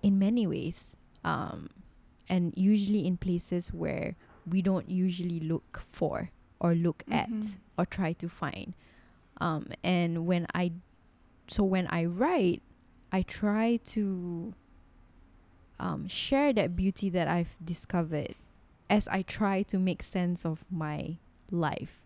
[0.03, 1.69] in many ways, um,
[2.29, 7.59] and usually in places where we don't usually look for or look at Mhm.
[7.79, 8.75] Or try to find.
[9.41, 10.73] Um, and when I,
[11.47, 12.62] so when I write,
[13.12, 14.55] I try to
[15.79, 18.35] um, share that beauty that I've discovered
[18.89, 21.17] as I try to make sense of my
[21.51, 22.03] life.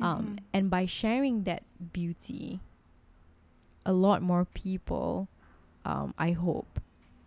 [0.00, 0.38] Um, Mhm.
[0.54, 2.60] and by sharing that beauty,
[3.84, 5.28] a lot more people,
[5.84, 6.80] um, I hope,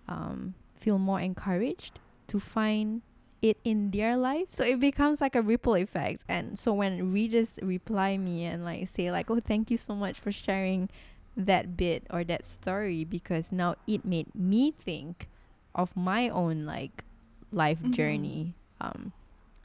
[0.07, 3.01] um, feel more encouraged to find
[3.41, 4.47] it in their life.
[4.49, 6.23] So it becomes like a ripple effect.
[6.27, 10.19] And so when readers reply me and like say like, "Oh, thank you so much
[10.19, 10.89] for sharing
[11.35, 15.27] that bit or that story," because now it made me think
[15.75, 17.03] of my own like
[17.51, 17.91] life Mhm.
[17.91, 18.55] journey.
[18.79, 19.13] Um,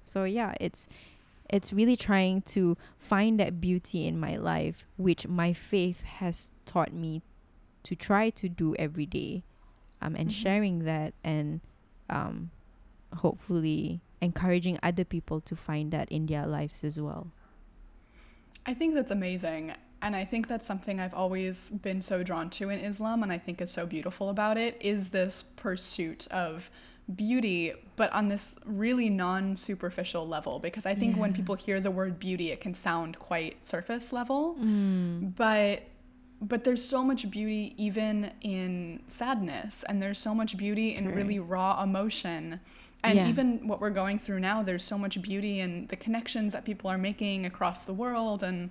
[0.04, 0.86] so yeah, it's
[1.48, 6.92] it's really trying to find that beauty in my life, which my faith has taught
[6.92, 7.22] me
[7.84, 9.44] to try to do every day,
[10.02, 10.32] um, and Mhm.
[10.32, 11.60] sharing that and
[12.10, 12.50] um,
[13.14, 17.28] hopefully encouraging other people to find that in their lives as well.
[18.64, 19.74] I think that's amazing.
[20.02, 23.38] And I think that's something I've always been so drawn to in Islam, and I
[23.38, 26.70] think is so beautiful about it is this pursuit of
[27.14, 30.58] beauty, but on this really non superficial level.
[30.58, 34.56] Because I think when people hear the word beauty, it can sound quite surface level.
[34.60, 35.34] Mm.
[35.34, 35.82] But
[36.40, 41.16] but there's so much beauty even in sadness, and there's so much beauty in Correct.
[41.16, 42.60] really raw emotion.
[43.02, 43.28] And Yeah.
[43.28, 46.90] even what we're going through now, there's so much beauty in the connections that people
[46.90, 48.42] are making across the world.
[48.42, 48.70] And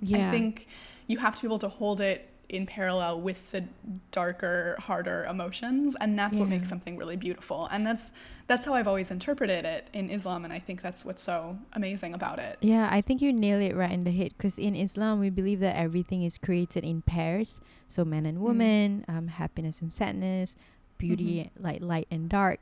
[0.00, 0.28] Yeah.
[0.28, 0.66] I think
[1.06, 3.64] you have to be able to hold it in parallel with the
[4.10, 7.68] darker, harder emotions, and that's what makes something really beautiful.
[7.70, 8.12] And that's
[8.46, 12.14] that's how I've always interpreted it in Islam, and I think that's what's so amazing
[12.14, 12.58] about it.
[12.60, 15.60] Yeah, I think you nail it right in the head because in Islam we believe
[15.60, 17.60] that everything is created in pairs.
[17.88, 20.54] So man and woman, um, happiness and sadness,
[20.98, 22.60] beauty like light and dark.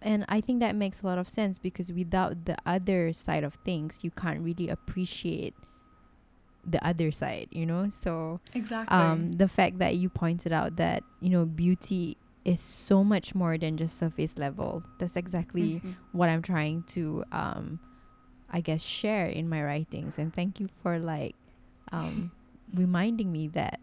[0.00, 3.54] And I think that makes a lot of sense because without the other side of
[3.54, 5.54] things, you can't really appreciate
[6.70, 7.90] the other side, you know?
[8.02, 8.96] So Exactly.
[8.96, 13.58] um, the fact that you pointed out that, you know, beauty is so much more
[13.58, 14.82] than just surface level.
[14.98, 15.94] That's exactly Mhm.
[16.12, 17.78] what I'm trying to um
[18.50, 21.34] I guess share in my writings and thank you for like
[21.92, 22.30] um
[22.74, 23.80] reminding me that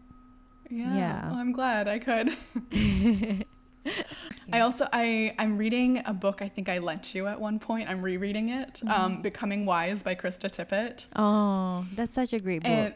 [0.70, 0.94] Yeah.
[0.94, 1.30] yeah.
[1.30, 2.34] Well, I'm glad I could.
[4.52, 7.88] I also I I'm reading a book I think I lent you at one point.
[7.88, 8.74] I'm rereading it.
[8.74, 8.90] Mm-hmm.
[8.90, 11.06] Um, Becoming Wise by Krista Tippett.
[11.16, 12.94] oh that's such a great book And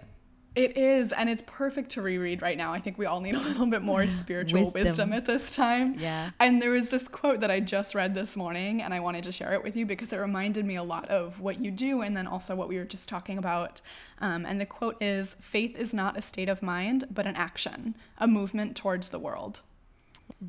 [0.57, 2.73] it is, and it's perfect to reread right now.
[2.73, 4.83] I think we all need a little bit more spiritual wisdom.
[4.83, 5.13] Wisdom.
[5.13, 5.95] at this time.
[5.97, 9.25] yeah And there was this quote that I just read this morning, and I wanted
[9.25, 12.03] to share it with you because it reminded me a lot of what you do
[12.03, 13.81] and then also what we were just talking about.
[14.21, 17.95] Um, and the quote is Faith is not a state of mind, but an action,
[18.19, 19.61] a movement towards the world.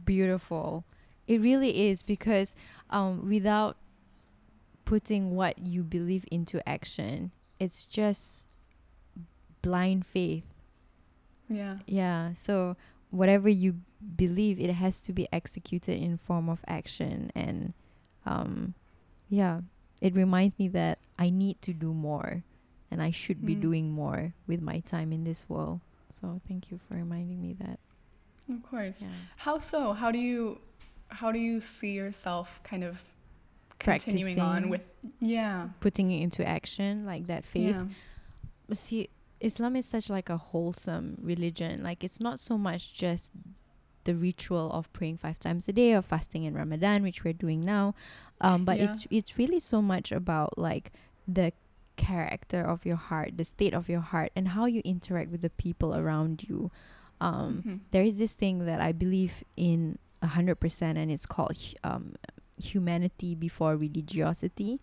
[0.06, 0.84] Beautiful
[1.28, 2.54] it really is because
[2.90, 3.78] um without
[4.86, 8.46] putting what you believe into action it's just
[9.62, 10.46] blind faith
[11.50, 11.78] Yeah.
[11.86, 12.78] Yeah, so
[13.12, 13.82] whatever you
[14.16, 17.74] believe, it has to be executed in form of action, and
[18.26, 18.74] um,
[19.28, 19.62] yeah,
[20.00, 22.44] it reminds me that I need to do more,
[22.90, 23.62] and I should be Mm.
[23.62, 25.82] doing more with my time in this world.
[26.10, 27.80] So thank you for reminding me that.
[28.54, 29.02] Of course.
[29.02, 29.08] Yeah.
[29.38, 29.94] How so?
[29.94, 30.60] How do you
[31.10, 33.04] how do you see yourself kind of
[33.80, 34.86] continuing on with
[35.20, 35.70] yeah.
[35.80, 37.76] Putting it into action, like that faith.
[37.76, 38.74] Yeah.
[38.74, 39.10] See
[39.42, 43.32] islam is such like a wholesome religion like it's not so much just
[44.04, 47.66] the ritual of praying five times a day or fasting in ramadan which we're doing
[47.66, 47.94] now
[48.42, 48.92] um, but Yeah.
[48.92, 50.92] it's it's really so much about like
[51.28, 51.52] the
[51.98, 55.50] character of your heart the state of your heart and how you interact with the
[55.50, 56.70] people around you
[57.22, 57.80] um, Mhm.
[57.92, 62.16] there is this thing that I believe in a hundred percent, and it's called um,
[62.58, 64.80] humanity before religiosity,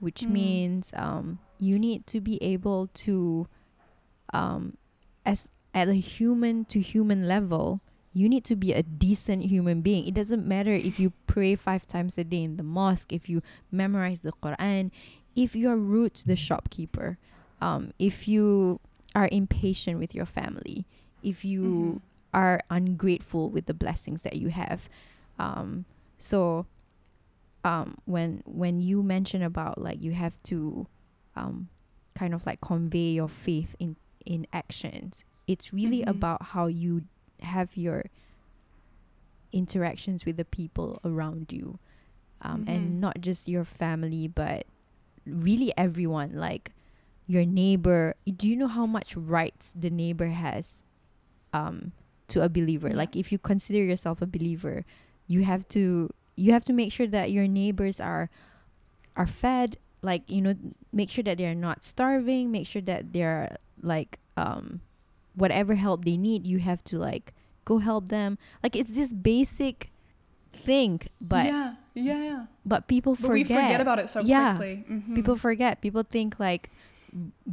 [0.00, 0.30] which Mm.
[0.30, 3.46] means um, you need to be able to,
[4.34, 4.76] um,
[5.24, 7.80] as at a human to human level,
[8.12, 10.06] you need to be a decent human being.
[10.06, 13.42] It doesn't matter if you pray five times a day in the mosque, if you
[13.70, 14.90] memorize the Quran,
[15.34, 17.18] if you're rude to the shopkeeper,
[17.60, 18.80] um, if you
[19.14, 20.86] are impatient with your family,
[21.22, 22.00] if you Mhm.
[22.34, 24.88] are ungrateful with the blessings that you have.
[25.38, 25.84] Um,
[26.18, 26.66] so
[27.64, 30.86] um, when when you mention about like you have to
[31.34, 31.68] um,
[32.14, 36.08] kind of like convey your faith in in actions, it's really Mhm.
[36.10, 37.04] about how you
[37.40, 38.04] have your
[39.52, 41.78] interactions with the people around you,
[42.42, 42.68] um, Mhm.
[42.68, 44.66] and not just your family, but
[45.24, 46.32] really everyone.
[46.34, 46.72] Like
[47.26, 48.14] your neighbor.
[48.26, 50.82] Do you know how much rights the neighbor has?
[51.52, 51.92] Um
[52.28, 52.96] to a believer Yeah.
[52.96, 54.84] like if you consider yourself a believer
[55.26, 58.28] you have to you have to make sure that your neighbors are
[59.16, 60.54] are fed like you know
[60.92, 64.80] make sure that they're not starving make sure that they're like um
[65.34, 67.32] whatever help they need you have to like
[67.64, 69.90] go help them like it's this basic
[70.64, 72.46] thing but yeah, yeah, yeah.
[72.64, 74.56] but people But forget we forget about it so Yeah.
[74.56, 74.84] quickly.
[74.88, 75.14] Mhm.
[75.14, 76.70] people forget people think like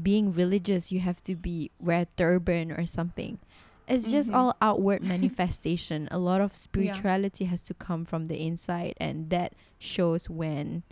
[0.01, 3.39] being religious you have to be wear a turban or something
[3.87, 4.35] it's just Mhm.
[4.35, 9.53] all outward manifestation a lot of spirituality has to come from the inside and that
[9.79, 10.83] shows when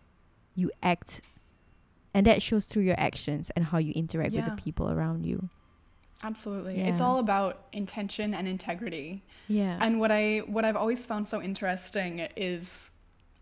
[0.55, 1.21] you act
[2.13, 5.49] and that shows through your actions and how you interact with the people around you
[6.23, 6.79] Absolutely.
[6.81, 9.23] It's all about intention and integrity.
[9.47, 12.91] yeah And what I what I've always found so interesting is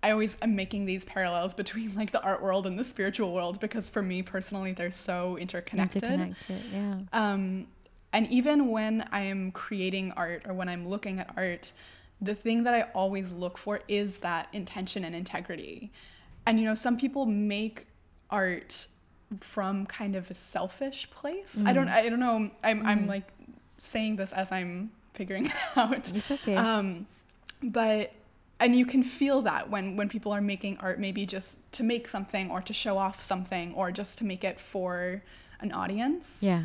[0.01, 3.59] I always am making these parallels between like the art world and the spiritual world
[3.59, 6.03] because for me personally they're so interconnected.
[6.03, 7.67] interconnected yeah Um,
[8.11, 11.71] and even when I am creating art or when I'm looking at art,
[12.21, 15.91] the thing that I always look for is that intention and integrity.
[16.45, 17.85] And you know, some people make
[18.29, 18.87] art
[19.39, 21.61] from kind of a selfish place.
[21.63, 22.49] I don't I don't know.
[22.63, 23.27] I'm I'm like
[23.77, 26.15] saying this as I'm figuring it out.
[26.15, 26.55] It's okay.
[26.55, 27.05] Um,
[27.61, 28.13] but
[28.59, 32.07] and you can feel that when when people are making art, maybe just to make
[32.07, 35.23] something or to show off something or just to make it for
[35.59, 36.39] an audience.
[36.41, 36.63] yeah.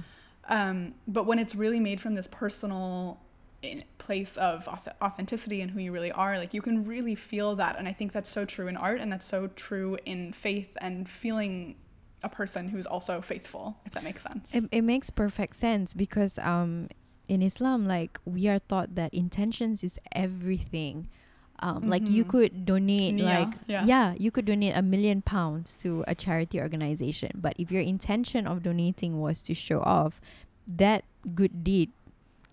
[0.48, 3.20] Um, but when it's really made from this personal
[3.96, 4.68] place of
[5.00, 7.78] authenticity and who you really are, like you can really feel that.
[7.78, 11.08] And I think that's so true in art, and that's so true in faith and
[11.08, 11.76] feeling
[12.22, 14.54] a person who's also faithful, if that makes sense.
[14.54, 16.88] It, it makes perfect sense because um
[17.28, 21.08] in Islam like we are taught that intentions is everything.
[21.64, 22.28] Um, like you Mhm.
[22.28, 24.12] could donate Nia, like yeah.
[24.20, 28.60] you could donate a million pounds to a charity organization but if your intention of
[28.62, 30.20] donating was to show off
[30.68, 31.88] that good deed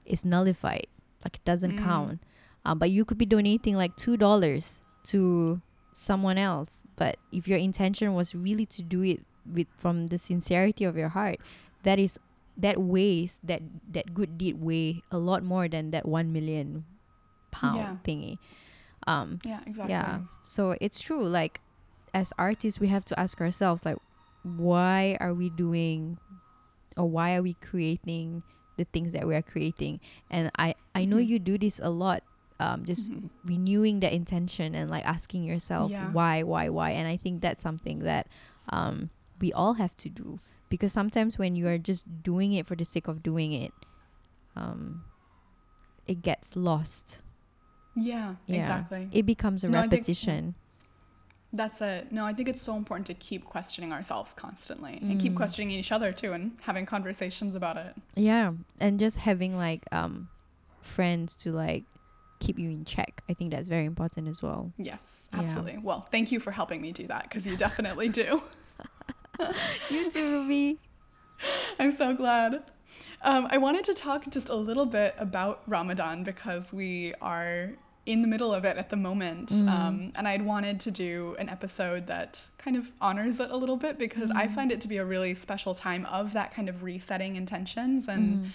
[0.07, 0.87] is nullified
[1.27, 1.83] like it doesn't Mm.
[1.83, 2.17] count
[2.63, 4.79] um, but you could be donating like two dollars
[5.11, 5.59] to
[5.91, 10.85] someone else but if your intention was really to do it with from the sincerity
[10.87, 11.35] of your heart
[11.83, 12.15] that is
[12.55, 13.59] that weighs that
[13.91, 16.85] that good deed weigh a lot more than that one million
[17.51, 17.95] pound Yeah.
[18.07, 18.37] thingy
[19.07, 19.89] um yeah, exactly.
[19.93, 21.59] yeah so it's true like
[22.13, 23.97] as artists we have to ask ourselves like
[24.43, 26.17] why are we doing
[26.97, 28.43] or why are we creating
[28.77, 29.99] the things that we are creating
[30.29, 31.27] and i i know Mhm.
[31.27, 32.23] you do this a lot
[32.59, 33.29] um just Mhm.
[33.45, 36.11] renewing the intention and like asking yourself Yeah.
[36.11, 38.27] why why why and i think that's something that
[38.69, 40.39] um we all have to do
[40.69, 43.73] because sometimes when you are just doing it for the sake of doing it
[44.55, 45.03] um
[46.07, 47.19] it gets lost
[47.95, 48.57] Yeah, Yeah.
[48.59, 49.09] exactly.
[49.11, 50.55] it becomes a No, repetition
[51.53, 52.13] That's it.
[52.13, 55.35] No, I think it's so important to keep questioning ourselves constantly and keep Mm.
[55.35, 57.93] questioning each other too and having conversations about it.
[58.15, 60.29] Yeah, and just having like um
[60.81, 61.83] friends to like
[62.39, 63.21] keep you in check.
[63.27, 64.71] I think that's very important as well.
[64.77, 65.39] Yes, Yeah.
[65.41, 65.79] absolutely.
[65.79, 68.41] Well, thank you for helping me do that because you definitely do.
[69.89, 70.77] You too, Ruby.
[71.79, 72.63] I'm so glad.
[73.23, 77.71] Um, I wanted to talk just a little bit about Ramadan because we are
[78.07, 79.49] in the middle of it at the moment.
[79.49, 79.69] Mm.
[79.69, 83.77] Um, and I'd wanted to do an episode that kind of honors it a little
[83.77, 84.55] bit because I Mm.
[84.55, 88.45] find it to be a really special time of that kind of resetting intentions and
[88.45, 88.49] Mhm.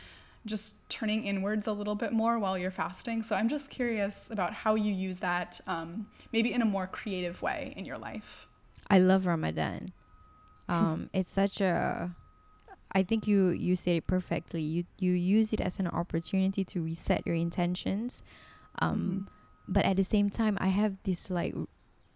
[0.47, 3.23] just turning inwards a little bit more while you're fasting.
[3.23, 7.41] So I'm just curious about how you use that, um, maybe in a more creative
[7.41, 8.49] way in your life.
[8.91, 9.93] I love Ramadan.
[10.69, 12.11] Um, it's such a.
[12.93, 14.63] I think you you said it perfectly.
[14.63, 18.23] You you use it as an opportunity to reset your intentions,
[18.81, 19.29] um,
[19.69, 21.67] but at the same time, I have this like r-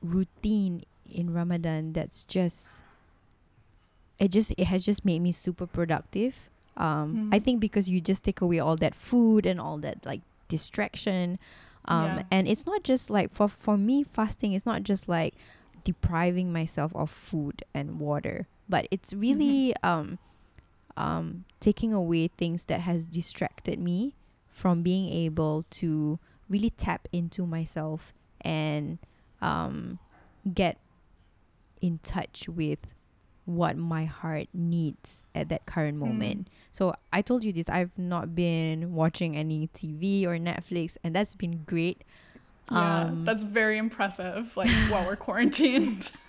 [0.02, 2.82] routine in Ramadan that's just.
[4.18, 6.50] It just it has just made me super productive.
[6.76, 7.42] Um, I Mhm.
[7.44, 11.38] think because you just take away all that food and all that like distraction,
[11.86, 12.22] um, Yeah.
[12.30, 14.52] and it's not just like for for me fasting.
[14.52, 15.34] It's not just like
[15.84, 20.18] depriving myself of food and water, but it's really um,
[20.96, 24.14] um, taking away things that has distracted me
[24.48, 26.18] from being able to
[26.48, 28.12] really tap into myself
[28.42, 28.98] and
[29.40, 29.98] um,
[30.52, 30.78] get
[31.80, 32.78] in touch with
[33.46, 36.06] what my heart needs at that current Mm.
[36.08, 36.48] moment.
[36.70, 41.34] So I told you this I've not been watching any TV or Netflix and that's
[41.34, 42.02] been great.
[42.70, 44.56] Yeah, Um, that's very impressive.
[44.56, 46.10] Like while we're quarantined.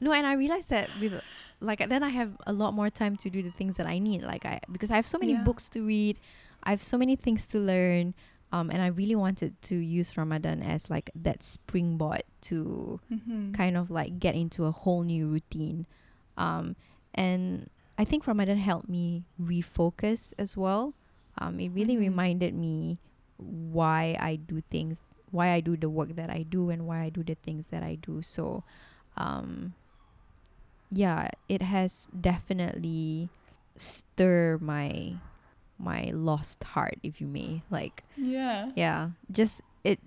[0.00, 1.20] No, and I realized that with
[1.62, 4.22] like then I have a lot more time to do the things that I need.
[4.22, 5.44] Like I because I have so many Yeah.
[5.44, 6.18] books to read,
[6.62, 8.14] I have so many things to learn.
[8.52, 13.54] Um, and I really wanted to use Ramadan as like that springboard to Mhm.
[13.54, 15.86] kind of like get into a whole new routine.
[16.36, 16.76] Um,
[17.14, 20.92] and I think Ramadan helped me refocus as well.
[21.38, 22.00] Um, it really Mhm.
[22.00, 22.98] reminded me
[23.38, 25.00] why I do things,
[25.30, 27.82] why I do the work that I do, and why I do the things that
[27.82, 28.20] I do.
[28.20, 28.64] So,
[29.16, 29.72] um,
[30.92, 33.30] yeah, it has definitely
[33.76, 35.16] stir my
[35.78, 37.62] my lost heart, if you may.
[37.70, 38.70] Like, Yeah.
[38.76, 39.98] yeah just it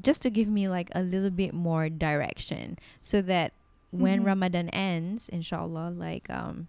[0.00, 3.52] just to give me like a little bit more direction so that
[3.92, 4.26] when Mhm.
[4.26, 6.66] ramadan ends inshallah like um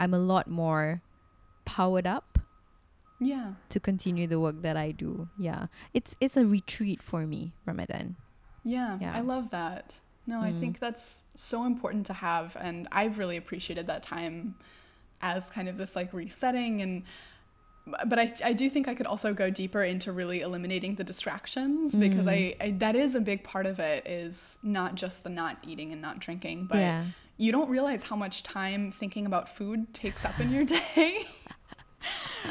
[0.00, 1.00] i'm a lot more
[1.64, 2.38] powered up
[3.18, 3.54] Yeah.
[3.70, 8.16] to continue the work that i do yeah it's it's a retreat for me ramadan
[8.64, 8.98] Yeah.
[9.00, 9.16] Yeah.
[9.16, 9.98] I love that.
[10.32, 10.60] No, I Mm.
[10.60, 12.56] think that's so important to have.
[12.58, 14.54] And I've really appreciated that time
[15.20, 17.04] as kind of this like resetting and
[18.06, 21.94] but I, I do think I could also go deeper into really eliminating the distractions
[21.96, 25.58] because I, I that is a big part of it is not just the not
[25.64, 27.04] eating and not drinking but yeah
[27.38, 31.24] you don't realize how much time thinking about food takes up in your day.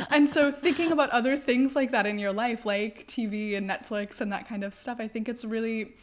[0.10, 4.20] and so thinking about other things like that in your life, like TV and Netflix
[4.22, 5.94] and that kind of stuff, I think it's really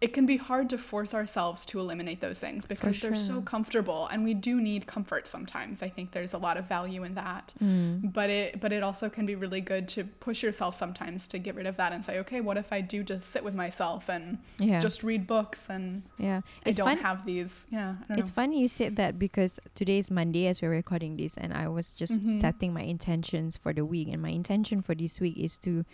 [0.00, 4.06] it can be hard to force ourselves to eliminate those things because they're so comfortable
[4.12, 5.82] and we do need comfort sometimes.
[5.82, 7.52] I think there's a lot of value in that.
[7.60, 8.12] Mm.
[8.12, 11.56] But it but it also can be really good to push yourself sometimes to get
[11.56, 14.38] rid of that and say, okay, what if I do just sit with myself and
[14.60, 14.78] Yeah.
[14.78, 16.42] just read books and yeah.
[16.64, 16.98] I It's don't fun.
[16.98, 18.34] have these yeah, I It's know.
[18.34, 21.90] funny you said that because today is Monday as we're recording this, and I was
[21.92, 22.40] just Mhm.
[22.40, 24.08] setting my intentions for the week.
[24.12, 25.84] And my intention for this week is to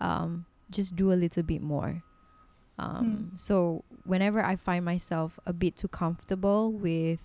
[0.00, 2.02] um, just do a little bit more.
[2.78, 7.20] Um, So whenever I find myself a bit too comfortable with,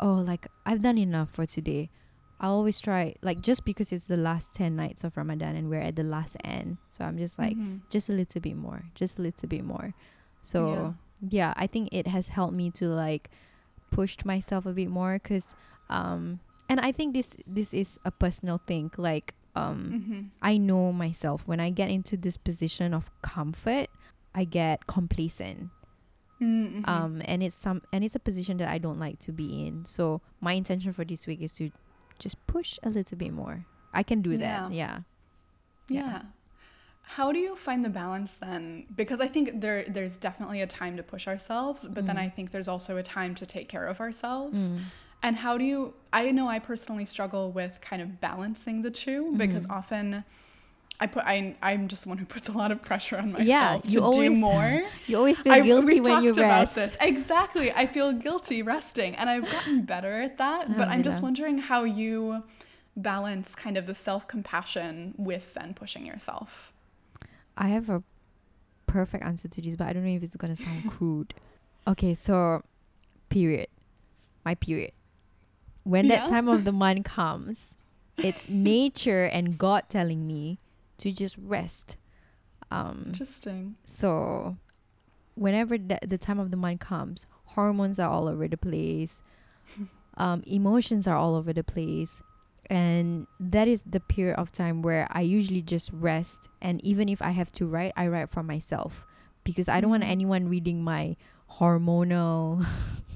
[0.00, 1.90] oh, like I've done enough for today,
[2.40, 5.80] I always try, like, just because it's the last 10 nights of Ramadan and we're
[5.80, 6.78] at the last end.
[6.88, 7.80] So I'm just like, Mhm.
[7.90, 9.92] just a little bit more, just a little bit more.
[10.42, 13.28] So yeah, I think it has helped me to like
[13.90, 15.54] pushed myself a bit more because
[15.90, 20.30] um and I think this this is a personal thing like um Mhm.
[20.42, 23.88] I know myself when I get into this position of comfort
[24.34, 25.70] I get complacent
[26.40, 26.86] Mhm.
[26.86, 29.84] um and it's some and it's a position that I don't like to be in
[29.84, 31.70] so my intention for this week is to
[32.20, 35.00] just push a little bit more I can do that yeah
[35.88, 36.00] Yeah.
[36.10, 36.22] Yeah.
[37.16, 38.84] How do you find the balance then?
[38.94, 42.26] Because I think there there's definitely a time to push ourselves, but then Mm.
[42.26, 44.60] I think there's also a time to take care of ourselves.
[44.74, 44.80] Mm.
[45.22, 49.34] And how do you I know I personally struggle with kind of balancing the two
[49.38, 49.76] because Mhm.
[49.78, 50.24] often
[51.00, 53.78] I put I I'm just one who puts a lot of pressure on myself Yeah,
[53.82, 54.82] to you do always- more.
[55.06, 56.96] you always feel I- guilty we've when you talked about rest this.
[57.00, 57.70] Exactly.
[57.72, 61.58] I feel guilty resting and I've gotten better at that, oh, but I'm just wondering
[61.58, 62.42] how you
[62.96, 66.72] balance kind of the self-compassion with then pushing yourself.
[67.56, 68.02] I have a
[68.86, 71.32] perfect answer to this, but I don't know if it's gonna sound crude.
[71.86, 72.62] Okay, so
[73.28, 73.68] period.
[74.44, 74.92] My period.
[75.84, 77.74] When that time of the month comes,
[78.16, 80.58] it's nature and God telling me
[80.98, 81.96] to just rest.
[82.70, 83.76] Um Interesting.
[83.84, 84.56] so
[85.34, 89.20] whenever the, the time of the month comes, hormones are all over the place.
[90.20, 92.20] Um, emotions are all over the place.
[92.68, 96.48] And that is the period of time where I usually just rest.
[96.60, 99.06] And even if I have to write, I write for myself
[99.44, 100.10] because I don't want Mhm.
[100.10, 101.14] anyone reading my
[101.52, 102.66] hormonal,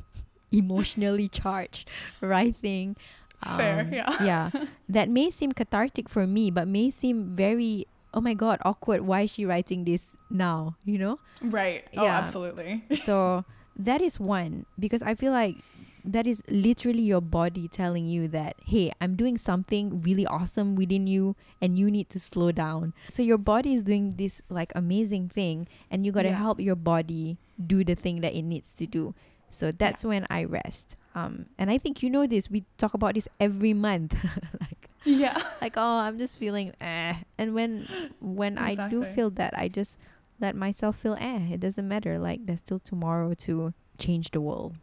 [0.53, 1.89] emotionally charged
[2.21, 2.97] writing.
[3.45, 4.23] Fair, Um, yeah.
[4.23, 4.51] yeah.
[4.89, 9.03] That may seem cathartic for me, but may seem very, oh my God, awkward.
[9.03, 10.77] Why is she writing this now?
[10.85, 11.19] You know?
[11.41, 11.85] Right.
[11.97, 12.19] Oh, Yeah.
[12.19, 12.85] absolutely.
[13.05, 13.45] so
[13.77, 15.57] that is one because I feel like
[16.05, 21.07] that is literally your body telling you that hey i'm doing something really awesome within
[21.07, 25.29] you and you need to slow down so your body is doing this like amazing
[25.31, 25.63] thing
[25.93, 26.43] and you got to Yeah.
[26.43, 29.15] help your body do the thing that it needs to do
[29.49, 33.15] so that's when i rest um and i think you know this we talk about
[33.15, 34.15] this every month
[34.61, 35.37] like Yeah.
[35.61, 37.87] like oh i'm just feeling eh and when
[38.21, 39.99] when i do feel that i just
[40.41, 44.75] let myself feel eh it doesn't matter like there's still tomorrow to change the world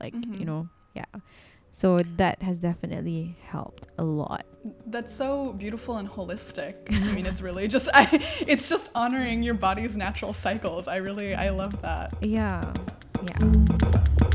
[0.00, 0.46] like you Mhm.
[0.46, 1.04] know yeah
[1.72, 4.44] so that has definitely helped a lot
[4.86, 6.74] That's so beautiful and holistic.
[6.92, 8.06] I mean, it's really just I,
[8.46, 10.86] it's just honoring your body's natural cycles.
[10.86, 12.14] I really I love that.
[12.20, 12.72] yeah
[13.26, 14.30] yeah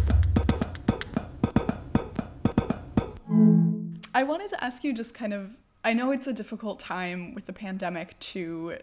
[4.20, 5.52] I wanted to ask you just kind of
[5.84, 8.78] I know it's a difficult time with the pandemic to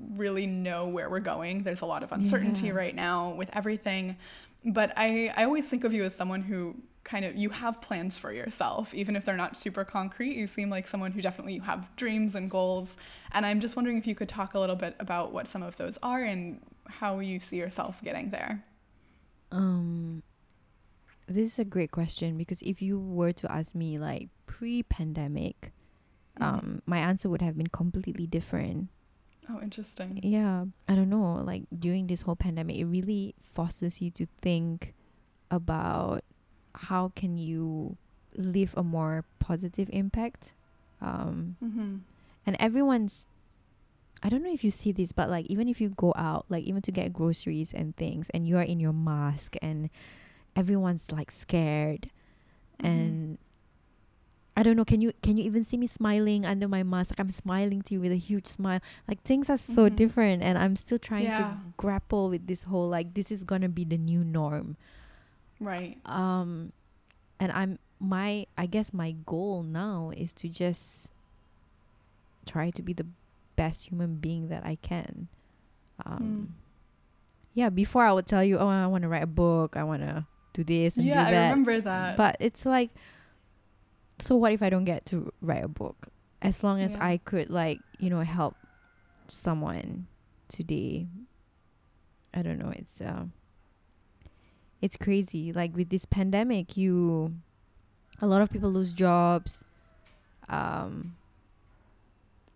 [0.00, 1.62] really know where we're going.
[1.62, 2.72] There's a lot of uncertainty Yeah.
[2.82, 4.16] right now with everything.
[4.64, 6.74] But I, I always think of you as someone who
[7.04, 10.36] kind of you have plans for yourself, even if they're not super concrete.
[10.36, 12.96] You seem like someone who definitely you have dreams and goals.
[13.32, 15.76] And I'm just wondering if you could talk a little bit about what some of
[15.76, 16.60] those are and
[17.00, 18.64] how you see yourself getting there.
[19.52, 20.22] um
[21.28, 25.72] this is a great question because if you were to ask me like pre-pandemic
[26.38, 26.42] Mhm.
[26.42, 28.88] um my answer would have been completely different
[29.50, 30.20] Oh, interesting.
[30.22, 34.94] yeah i don't know like during this whole pandemic it really forces you to think
[35.50, 36.22] about
[36.88, 37.96] how can you
[38.36, 40.52] leave a more positive impact
[41.00, 41.96] um Mm-hmm.
[42.46, 43.26] and everyone's
[44.22, 46.64] i don't know if you see this but like even if you go out like
[46.64, 49.88] even to get groceries and things and you are in your mask and
[50.56, 52.10] everyone's like scared
[52.80, 52.86] Mhm.
[52.86, 53.38] and
[54.56, 54.84] I don't know.
[54.84, 57.10] Can you can you even see me smiling under my mask?
[57.12, 58.80] Like I'm smiling to you with a huge smile.
[59.06, 59.94] Like things are so Mhm.
[59.94, 61.38] different, and I'm still trying Yeah.
[61.38, 64.76] to grapple with this whole like this is gonna be the new norm.
[65.60, 65.98] Right.
[66.06, 66.72] Um,
[67.38, 71.10] and I'm my I guess my goal now is to just
[72.46, 73.06] try to be the
[73.54, 75.28] best human being that I can.
[76.04, 76.46] Um, Mm.
[77.54, 77.68] yeah.
[77.70, 79.76] Before I would tell you, oh, I want to write a book.
[79.76, 80.26] I want to
[80.58, 81.46] do this and Yeah, do that.
[81.46, 82.16] I remember that.
[82.16, 82.90] But it's like,
[84.18, 86.08] so what if I don't get to write a book?
[86.40, 87.04] as long as Yeah.
[87.04, 88.54] I could like you know help
[89.26, 90.06] someone
[90.46, 91.08] today
[92.32, 93.24] I don't know it's uh
[94.80, 97.34] it's crazy like with this pandemic you
[98.22, 99.64] a lot of people lose jobs
[100.48, 101.16] um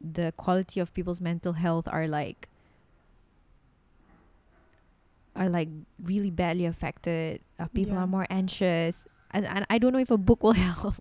[0.00, 2.48] the quality of people's mental health are like
[5.42, 5.68] are like
[6.04, 8.02] really badly affected uh, people Yeah.
[8.04, 10.94] are more anxious and, and i don't know if a book will help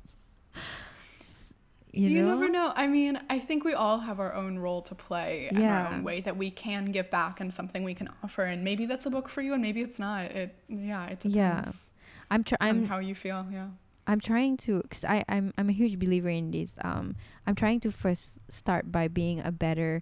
[1.93, 2.71] you, You, know never know.
[2.73, 5.87] I mean, I think we all have our own role to play and Yeah.
[5.87, 8.43] our own way that we can give back and something we can offer.
[8.43, 10.31] And maybe that's a book for you, and maybe it's not.
[10.31, 11.67] It yeah, it depends Yeah.
[12.31, 12.85] i'm trying.
[12.87, 13.45] how you feel.
[13.51, 13.67] Yeah.
[14.07, 16.71] I'm trying to cause I I'm I'm a huge believer in this.
[16.79, 17.15] Um
[17.45, 20.01] I'm trying to first start by being a better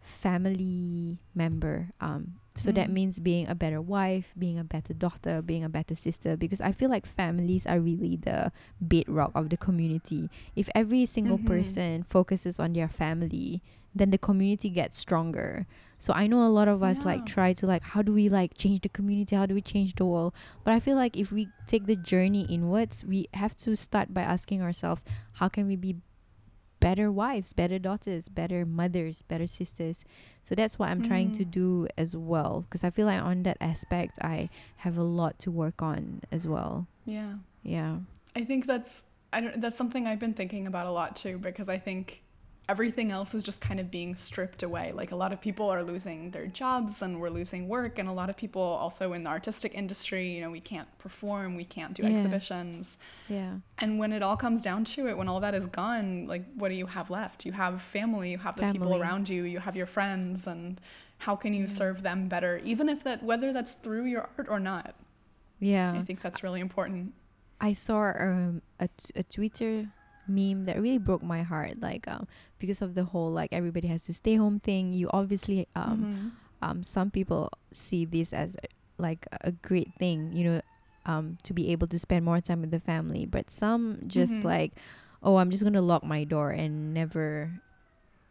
[0.00, 1.90] family member.
[2.00, 2.92] Um so that Mm.
[2.92, 6.72] means being a better wife, being a better daughter, being a better sister because I
[6.72, 10.30] feel like families are really the bedrock of the community.
[10.54, 11.44] If every single Mhm.
[11.46, 13.62] person focuses on their family,
[13.94, 15.66] then the community gets stronger.
[15.98, 18.56] So I know a lot of us like try to like how do we like
[18.58, 19.36] change the community?
[19.36, 20.34] How do we change the world?
[20.64, 24.22] But I feel like if we take the journey inwards, we have to start by
[24.22, 25.04] asking ourselves,
[25.34, 25.96] how can we be
[26.80, 30.04] better wives, better daughters, better mothers, better sisters?
[30.44, 31.50] So that's what I'm trying to Mm.
[31.50, 32.62] do as well.
[32.68, 36.46] Because I feel like on that aspect, I have a lot to work on as
[36.46, 36.86] well.
[37.04, 37.34] Yeah.
[37.62, 37.98] Yeah.
[38.34, 39.02] I think that's
[39.32, 42.22] I don't that's something I've been thinking about a lot too because I think
[42.68, 44.90] everything else is just kind of being stripped away.
[44.92, 48.12] Like a lot of people are losing their jobs and we're losing work and a
[48.12, 51.94] lot of people also in the artistic industry, you know, we can't perform, we can't
[51.94, 52.10] do Yeah.
[52.10, 52.98] exhibitions.
[53.28, 53.54] Yeah.
[53.78, 56.68] And when it all comes down to it, when all that is gone, like what
[56.70, 57.46] do you have left?
[57.46, 60.80] You have family, you have the people around you, you have your friends and
[61.18, 61.68] how can you Yeah.
[61.68, 64.94] serve them better even if that whether that's through your art or not.
[65.60, 65.92] Yeah.
[65.92, 67.14] I think that's really important.
[67.60, 69.88] I saw um, a, t- a Twitter
[70.28, 71.80] meme that really broke my heart.
[71.80, 72.26] Like, um,
[72.58, 74.92] because of the whole like everybody has to stay home thing.
[74.92, 76.32] You obviously um, Mhm.
[76.62, 78.68] um, some people see this as a-
[79.02, 80.60] like a great thing, you know,
[81.04, 83.26] um, to be able to spend more time with the family.
[83.26, 84.44] But some just Mhm.
[84.44, 84.72] like,
[85.22, 87.60] oh, I'm just gonna lock my door and never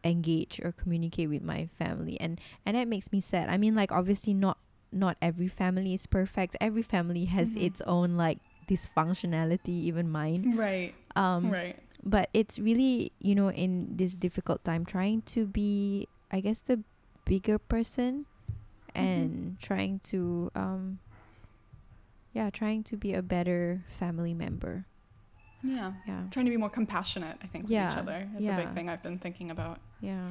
[0.04, 3.50] engage or communicate with my family, and and that makes me sad.
[3.50, 4.58] I mean, like obviously not
[4.92, 6.56] not every family is perfect.
[6.62, 7.62] Every family has Mhm.
[7.64, 10.56] its own like dysfunctionality, even mine.
[10.56, 10.94] Right.
[11.16, 11.80] Um, right.
[12.04, 16.84] but it's really you know in this difficult time trying to be i guess the
[17.24, 18.26] bigger person
[18.94, 21.00] and trying to um
[22.34, 24.86] yeah trying to be a better family member
[25.64, 25.94] Yeah.
[26.06, 28.70] yeah Trying to be more compassionate, I think, with Yeah, each other is a big
[28.76, 29.80] thing I've been thinking about.
[30.02, 30.28] yeah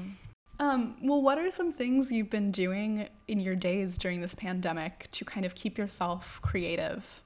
[0.61, 5.09] Um, well, what are some things you've been doing in your days during this pandemic
[5.17, 7.23] to kind of keep yourself creative?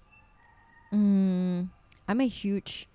[0.94, 1.68] mm,
[2.08, 2.88] i'm a huge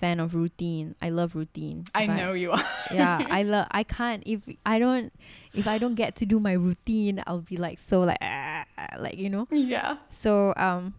[0.00, 2.64] fan of routine i love routine I If know you are.
[2.92, 5.12] yeah i love i can't if i don't
[5.52, 8.64] if i don't get to do my routine i'll be like so like ah,
[8.98, 9.98] like you know yeah.
[10.08, 10.94] So um,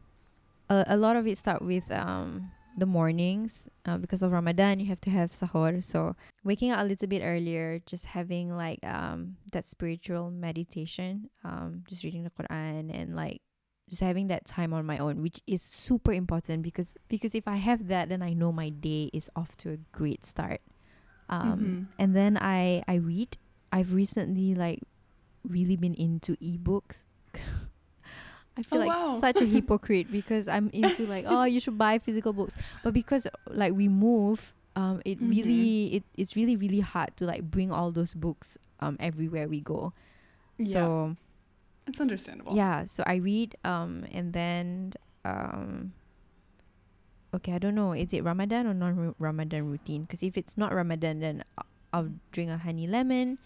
[0.70, 2.44] a, a lot of it start with um
[2.78, 5.84] the mornings uh, because of Ramadan you have to have sahur.
[5.84, 11.84] So waking up a little bit earlier, just having like um that spiritual meditation, um
[11.90, 13.42] just reading the Quran and like
[13.92, 17.58] just having that time on my own, which is super important because because if I
[17.60, 20.62] have that, then I know my day is off to a great start.
[21.30, 21.88] Um, Mhm.
[22.00, 23.36] and then I I read.
[23.72, 24.80] I've recently like
[25.44, 27.06] really been into ebooks.
[28.58, 29.20] I feel Oh, like wow.
[29.20, 33.28] such a hypocrite because I'm into like oh you should buy physical books, but because
[33.50, 35.30] like we move, um, it Mhm.
[35.30, 39.62] really it, it's really really hard to like bring all those books um everywhere we
[39.62, 39.94] go.
[40.58, 40.90] Yeah.
[40.92, 41.16] So
[41.88, 42.56] It's understandable.
[42.56, 44.94] yeah, so I read um and then
[45.26, 45.94] um
[47.34, 50.04] okay, I don't know, is it Ramadan or non Ramadan routine?
[50.04, 51.44] Because if it's not Ramadan, then
[51.94, 53.38] I'll drink a honey lemon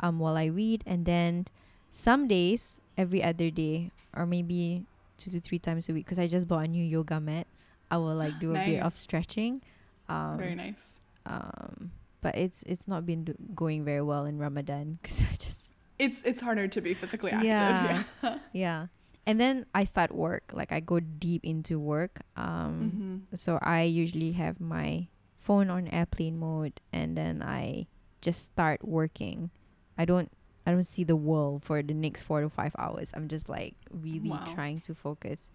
[0.00, 1.46] um while I read, and then
[1.90, 4.84] some days every other day or maybe
[5.18, 7.46] two to three times a week because I just bought a new yoga mat.
[7.90, 9.62] I will like do a bit of stretching.
[10.08, 10.98] Um, Very nice.
[11.24, 15.55] um, but it's it's not been do- going very well in Ramadan because I just
[15.98, 17.46] It's it's harder to be physically active.
[17.48, 18.02] Yeah.
[18.22, 18.38] Yeah.
[18.52, 18.86] yeah
[19.26, 23.38] and then i start work like i go deep into work um Mhm.
[23.38, 27.86] so i usually have my phone on airplane mode and then i
[28.22, 29.50] just start working
[29.98, 30.30] i don't
[30.64, 33.74] i don't see the world for the next four to five hours i'm just like
[33.90, 34.44] really Wow.
[34.54, 35.48] trying to focus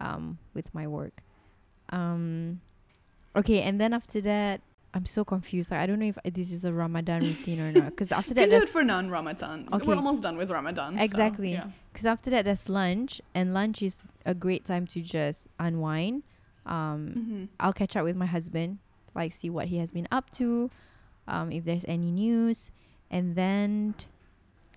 [0.00, 1.22] um with my work
[1.90, 2.60] um
[3.36, 4.60] okay and then after that
[4.94, 7.86] i'm so confused like i don't know if this is a ramadan routine or not
[7.86, 9.68] because after Can that do it for non-Ramadan.
[9.72, 9.86] Okay.
[9.86, 10.98] We're almost done with Ramadan.
[10.98, 11.52] so, Exactly.
[11.52, 11.68] yeah.
[11.92, 16.22] because after that there's lunch and lunch is a great time to just unwind
[16.66, 17.48] um Mhm.
[17.58, 18.78] i'll catch up with my husband
[19.14, 20.70] like see what he has been up to
[21.28, 22.72] um, if there's any news,
[23.08, 23.94] and then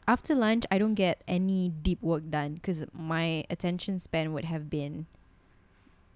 [0.07, 4.70] after lunch I don't get any deep work done because my attention span would have
[4.70, 5.07] been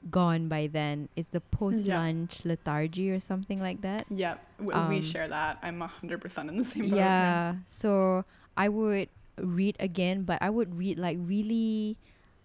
[0.10, 1.10] gone by then.
[1.16, 4.06] It's the post lunch lethargy or something like that.
[4.10, 5.60] Yeah, w- Um, we share that.
[5.62, 6.98] I'm 100% in the same boat.
[6.98, 7.56] Yeah.
[7.66, 8.24] So
[8.56, 11.98] I would read again, but I would read like really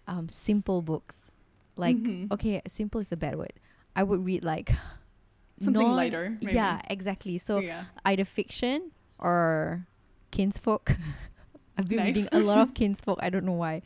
[0.07, 1.31] um, simple books.
[1.75, 2.31] Like, Mhm.
[2.31, 3.53] okay, simple is a bad word.
[3.95, 4.69] I would read like
[5.61, 6.53] Something non- lighter, maybe.
[6.53, 7.37] Yeah, exactly.
[7.37, 7.85] So yeah.
[8.05, 9.87] either fiction or
[10.31, 10.95] Kinfolk.
[11.77, 12.07] I've been Nice.
[12.15, 13.19] reading a lot of Kinfolk.
[13.21, 13.81] I don't know why.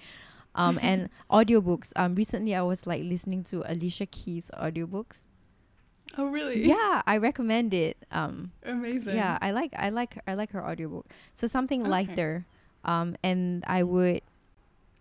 [0.60, 1.94] Um, and audiobooks.
[1.96, 5.24] Um, recently I was like listening to Alicia Keys audiobooks.
[6.18, 6.68] Oh, really?
[6.68, 7.96] Yeah, I recommend it.
[8.12, 9.16] Um, Amazing.
[9.16, 11.06] yeah, I like I like I like her audiobook.
[11.34, 11.90] So something Okay.
[11.90, 12.46] lighter.
[12.84, 14.22] Um, and I would,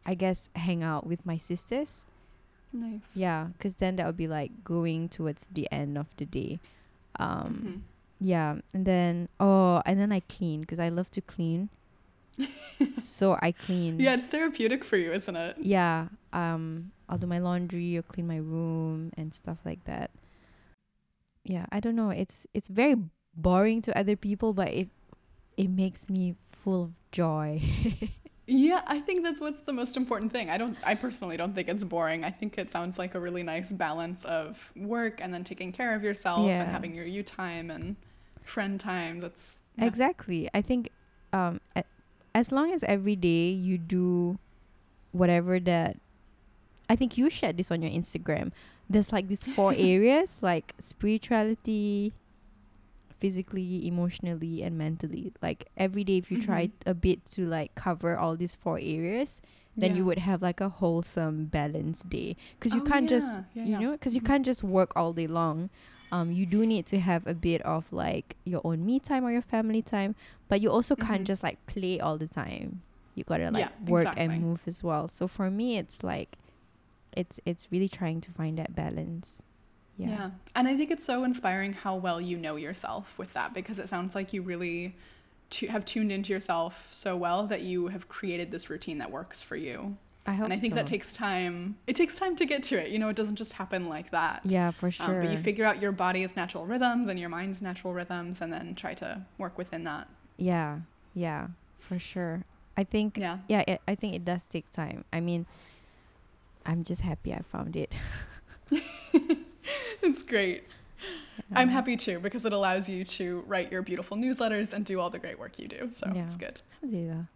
[0.04, 2.04] I guess, hang out with my sisters.
[2.72, 3.09] Nice.
[3.14, 6.61] Yeah, because then that would be like going towards the end of the day.
[7.18, 7.80] Um, Mhm.
[8.20, 11.70] yeah, and then oh, and then I clean because I love to clean.
[13.01, 13.99] So I clean.
[13.99, 15.57] Yeah, it's therapeutic for you, isn't it?
[15.61, 16.09] Yeah.
[16.32, 20.11] Um, I'll do my laundry or clean my room and stuff like that.
[21.45, 22.11] Yeah, I don't know.
[22.11, 22.97] It's it's very
[23.34, 24.89] boring to other people, but it
[25.57, 27.62] it makes me full of joy.
[28.51, 30.49] Yeah, I think that's what's the most important thing.
[30.49, 32.24] I don't I personally don't think it's boring.
[32.24, 35.95] I think it sounds like a really nice balance of work and then taking care
[35.95, 36.62] of yourself Yeah.
[36.62, 37.97] and having your you time and
[38.45, 39.20] friend time.
[39.20, 39.84] That's yeah.
[39.84, 40.49] Exactly.
[40.55, 40.89] I think
[41.34, 41.84] um a-
[42.39, 44.39] as long as every day you do
[45.11, 45.99] whatever that
[46.89, 48.53] I think you shared this on your Instagram.
[48.89, 52.12] There's like these four areas like spirituality,
[53.18, 55.32] physically, emotionally and mentally.
[55.43, 56.72] Like every day if you try Mhm.
[56.86, 59.43] a bit to like cover all these four areas,
[59.76, 63.43] then you would have like a wholesome balanced day cuz you Oh, can't just yeah,
[63.55, 63.78] yeah, you yeah.
[63.82, 64.26] know because you Mhm.
[64.30, 65.70] can't just work all day long
[66.12, 69.30] um you do need to have a bit of like your own me time or
[69.32, 70.14] your family time
[70.48, 71.26] but you also can't Mhm.
[71.26, 72.82] just like play all the time
[73.14, 74.24] you gotta like Yeah, work exactly.
[74.36, 76.36] and move as well so for me it's like
[77.16, 79.42] it's it's really trying to find that balance
[79.98, 80.09] Yeah.
[80.11, 83.78] yeah And I think it's so inspiring how well you know yourself with that because
[83.78, 84.94] it sounds like you really
[85.50, 89.42] tu- have tuned into yourself so well that you have created this routine that works
[89.42, 89.96] for you.
[90.29, 91.76] I hope and I think that takes time.
[91.87, 92.91] It takes time to get to it.
[92.93, 94.41] You know, it doesn't just happen like that.
[94.45, 97.61] yeah for Um, sure but you figure out your body's natural rhythms and your mind's
[97.62, 100.07] natural rhythms and then try to work within that.
[100.37, 100.81] yeah
[101.14, 101.49] yeah
[101.79, 102.45] for sure
[102.76, 103.39] i think Yeah.
[103.49, 105.47] yeah it, i think it does take time i mean
[106.66, 107.91] i'm just happy i found it
[110.03, 110.64] It's great.
[111.53, 115.01] I'm Um, happy too because it allows you to write your beautiful newsletters and do
[115.01, 115.91] all the great work you do.
[115.93, 116.24] So Yeah.
[116.24, 116.61] it's good.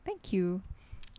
[0.05, 0.63] Thank you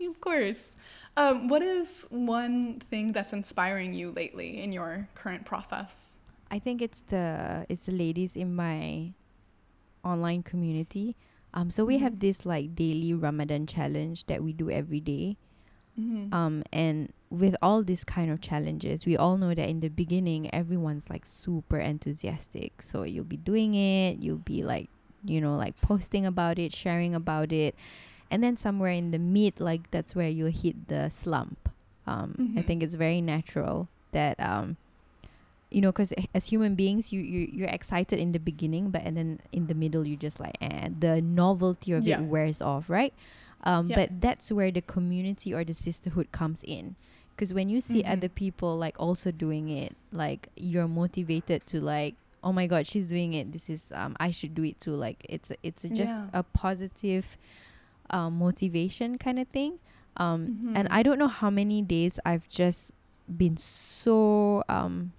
[0.02, 0.72] Of course.
[1.16, 6.18] Um, what is one thing that's inspiring you lately in your current process?
[6.50, 9.14] I think it's the it's the ladies in my
[10.04, 11.16] online community.
[11.54, 12.02] Um, so we Mhm.
[12.02, 15.38] have this like daily Ramadan challenge that we do every day.
[16.00, 16.34] Mm-hmm.
[16.34, 20.50] Um, and with all these kind of challenges, we all know that in the beginning,
[20.54, 22.82] everyone's like super enthusiastic.
[22.82, 24.90] So you'll be doing it, you'll be like,
[25.24, 27.76] you know, like posting about it, sharing about it,
[28.34, 31.70] and then somewhere in the mid, like that's where you'll hit the slump.
[32.10, 32.66] Um, I Mhm.
[32.66, 34.76] think it's very natural that um,
[35.70, 39.18] you know, because as human beings, you you you're excited in the beginning, but and
[39.18, 42.20] then in the middle, you just like, and the novelty of Yeah.
[42.22, 43.14] it wears off, right?
[43.66, 43.96] Um, Yeah.
[43.96, 46.96] But that's where the community or the sisterhood comes in.
[47.34, 48.12] Because when you see Mhm.
[48.14, 52.14] other people like also doing it, like you're motivated to like,
[52.44, 53.50] oh my god, she's doing it.
[53.56, 54.94] This is um, I should do it too.
[54.94, 56.30] Like it's a- it's a just Yeah.
[56.38, 57.26] a positive,
[58.14, 59.80] um, motivation kind of thing.
[60.16, 60.94] Um, and Mhm.
[60.94, 62.92] I don't know how many days I've just
[63.28, 65.12] been so um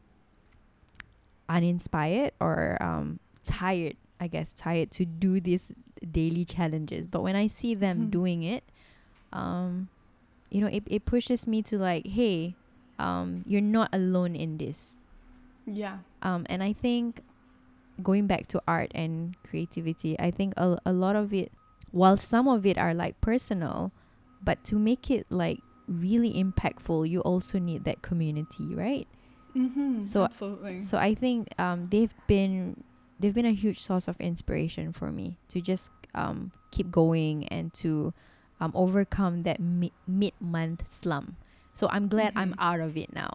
[1.48, 7.46] uninspired or um tired i guess tired to do these daily challenges but when i
[7.46, 8.10] see them Mhm.
[8.10, 8.64] doing it
[9.32, 9.88] um
[10.50, 12.56] you know it, it pushes me to like hey
[12.98, 15.00] um you're not alone in this
[15.66, 15.98] Yeah.
[16.22, 17.20] um and i think
[18.02, 21.52] going back to art and creativity i think a, a lot of it
[21.94, 23.92] while some of it are like personal
[24.42, 29.06] but to make it like really impactful you also need that community right
[29.54, 30.02] Mm-hmm.
[30.02, 30.80] So- Absolutely.
[30.80, 32.82] so I think um, they've been
[33.20, 37.72] they've been a huge source of inspiration for me to just um, keep going and
[37.74, 38.12] to
[38.58, 41.36] um, overcome that mi- mid month slump.
[41.72, 42.58] So I'm glad I'm Mhm.
[42.58, 43.30] out of it now.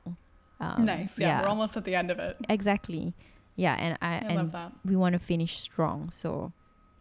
[0.60, 1.16] Um, nice.
[1.18, 2.36] Yeah, We're almost at the end of it.
[2.50, 3.14] exactly.
[3.56, 4.74] Yeah, and I, I and love that.
[4.84, 6.10] we want to finish strong.
[6.10, 6.52] So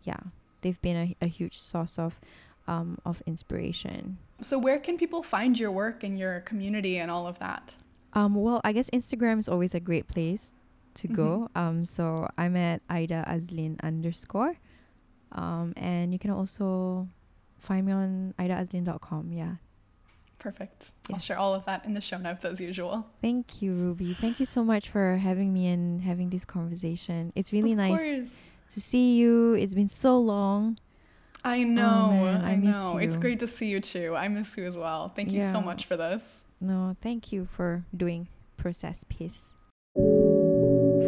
[0.05, 0.21] yeah,
[0.61, 2.21] they've been a, a huge source of
[2.67, 4.19] um, of inspiration.
[4.41, 7.75] So where can people find your work and your community and all of that?
[8.13, 10.53] Um, well, I guess Instagram is always a great place
[10.95, 11.49] to go.
[11.55, 14.57] Um, so I'm at Ida Azlin underscore.
[15.33, 17.09] Um, and you can also
[17.59, 19.33] find me on idaazlin.com.
[19.33, 19.57] Yeah.
[20.39, 20.93] Perfect.
[21.13, 23.07] I'll share all of that in the show notes as usual.
[23.21, 24.15] Thank you, Ruby.
[24.15, 27.33] Thank you so much for having me and having this conversation.
[27.35, 28.45] It's really Of nice course.
[28.71, 29.55] To see you.
[29.55, 30.79] It's been so long.
[31.45, 32.09] I oh, know.
[32.13, 32.99] Oh, I, I miss know.
[32.99, 34.15] It's great to see you too.
[34.17, 35.09] I miss you as well.
[35.09, 36.45] Thank you so much for this.
[36.61, 39.53] No, thank you for doing process piece.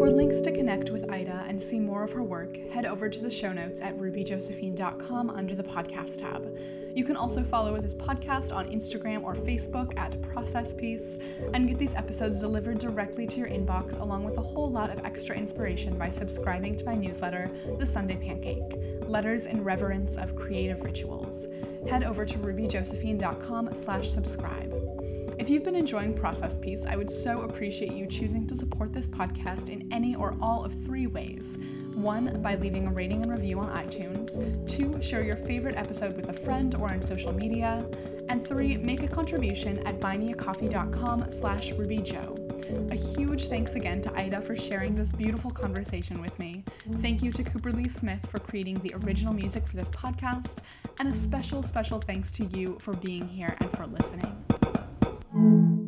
[0.00, 3.20] For links to connect with Ida and see more of her work, head over to
[3.20, 6.56] the show notes at rubyjosephine.com under the podcast tab.
[6.94, 11.18] You can also follow this podcast on Instagram or Facebook at Process Piece
[11.52, 15.04] and get these episodes delivered directly to your inbox along with a whole lot of
[15.04, 20.82] extra inspiration by subscribing to my newsletter, The Sunday Pancake Letters in Reverence of Creative
[20.82, 21.46] Rituals.
[21.90, 24.99] Head over to rubyjosephine.com slash subscribe.
[25.40, 29.08] If you've been enjoying Process Piece, I would so appreciate you choosing to support this
[29.08, 31.56] podcast in any or all of three ways.
[31.94, 34.36] One, by leaving a rating and review on iTunes.
[34.68, 37.88] Two, share your favorite episode with a friend or on social media.
[38.28, 42.92] And three, make a contribution at buymeacoffee.com slash rubyjoe.
[42.92, 46.64] A huge thanks again to Ida for sharing this beautiful conversation with me.
[46.98, 50.58] Thank you to Cooper Lee Smith for creating the original music for this podcast.
[50.98, 54.36] And a special, special thanks to you for being here and for listening.
[55.34, 55.79] Mm-hmm.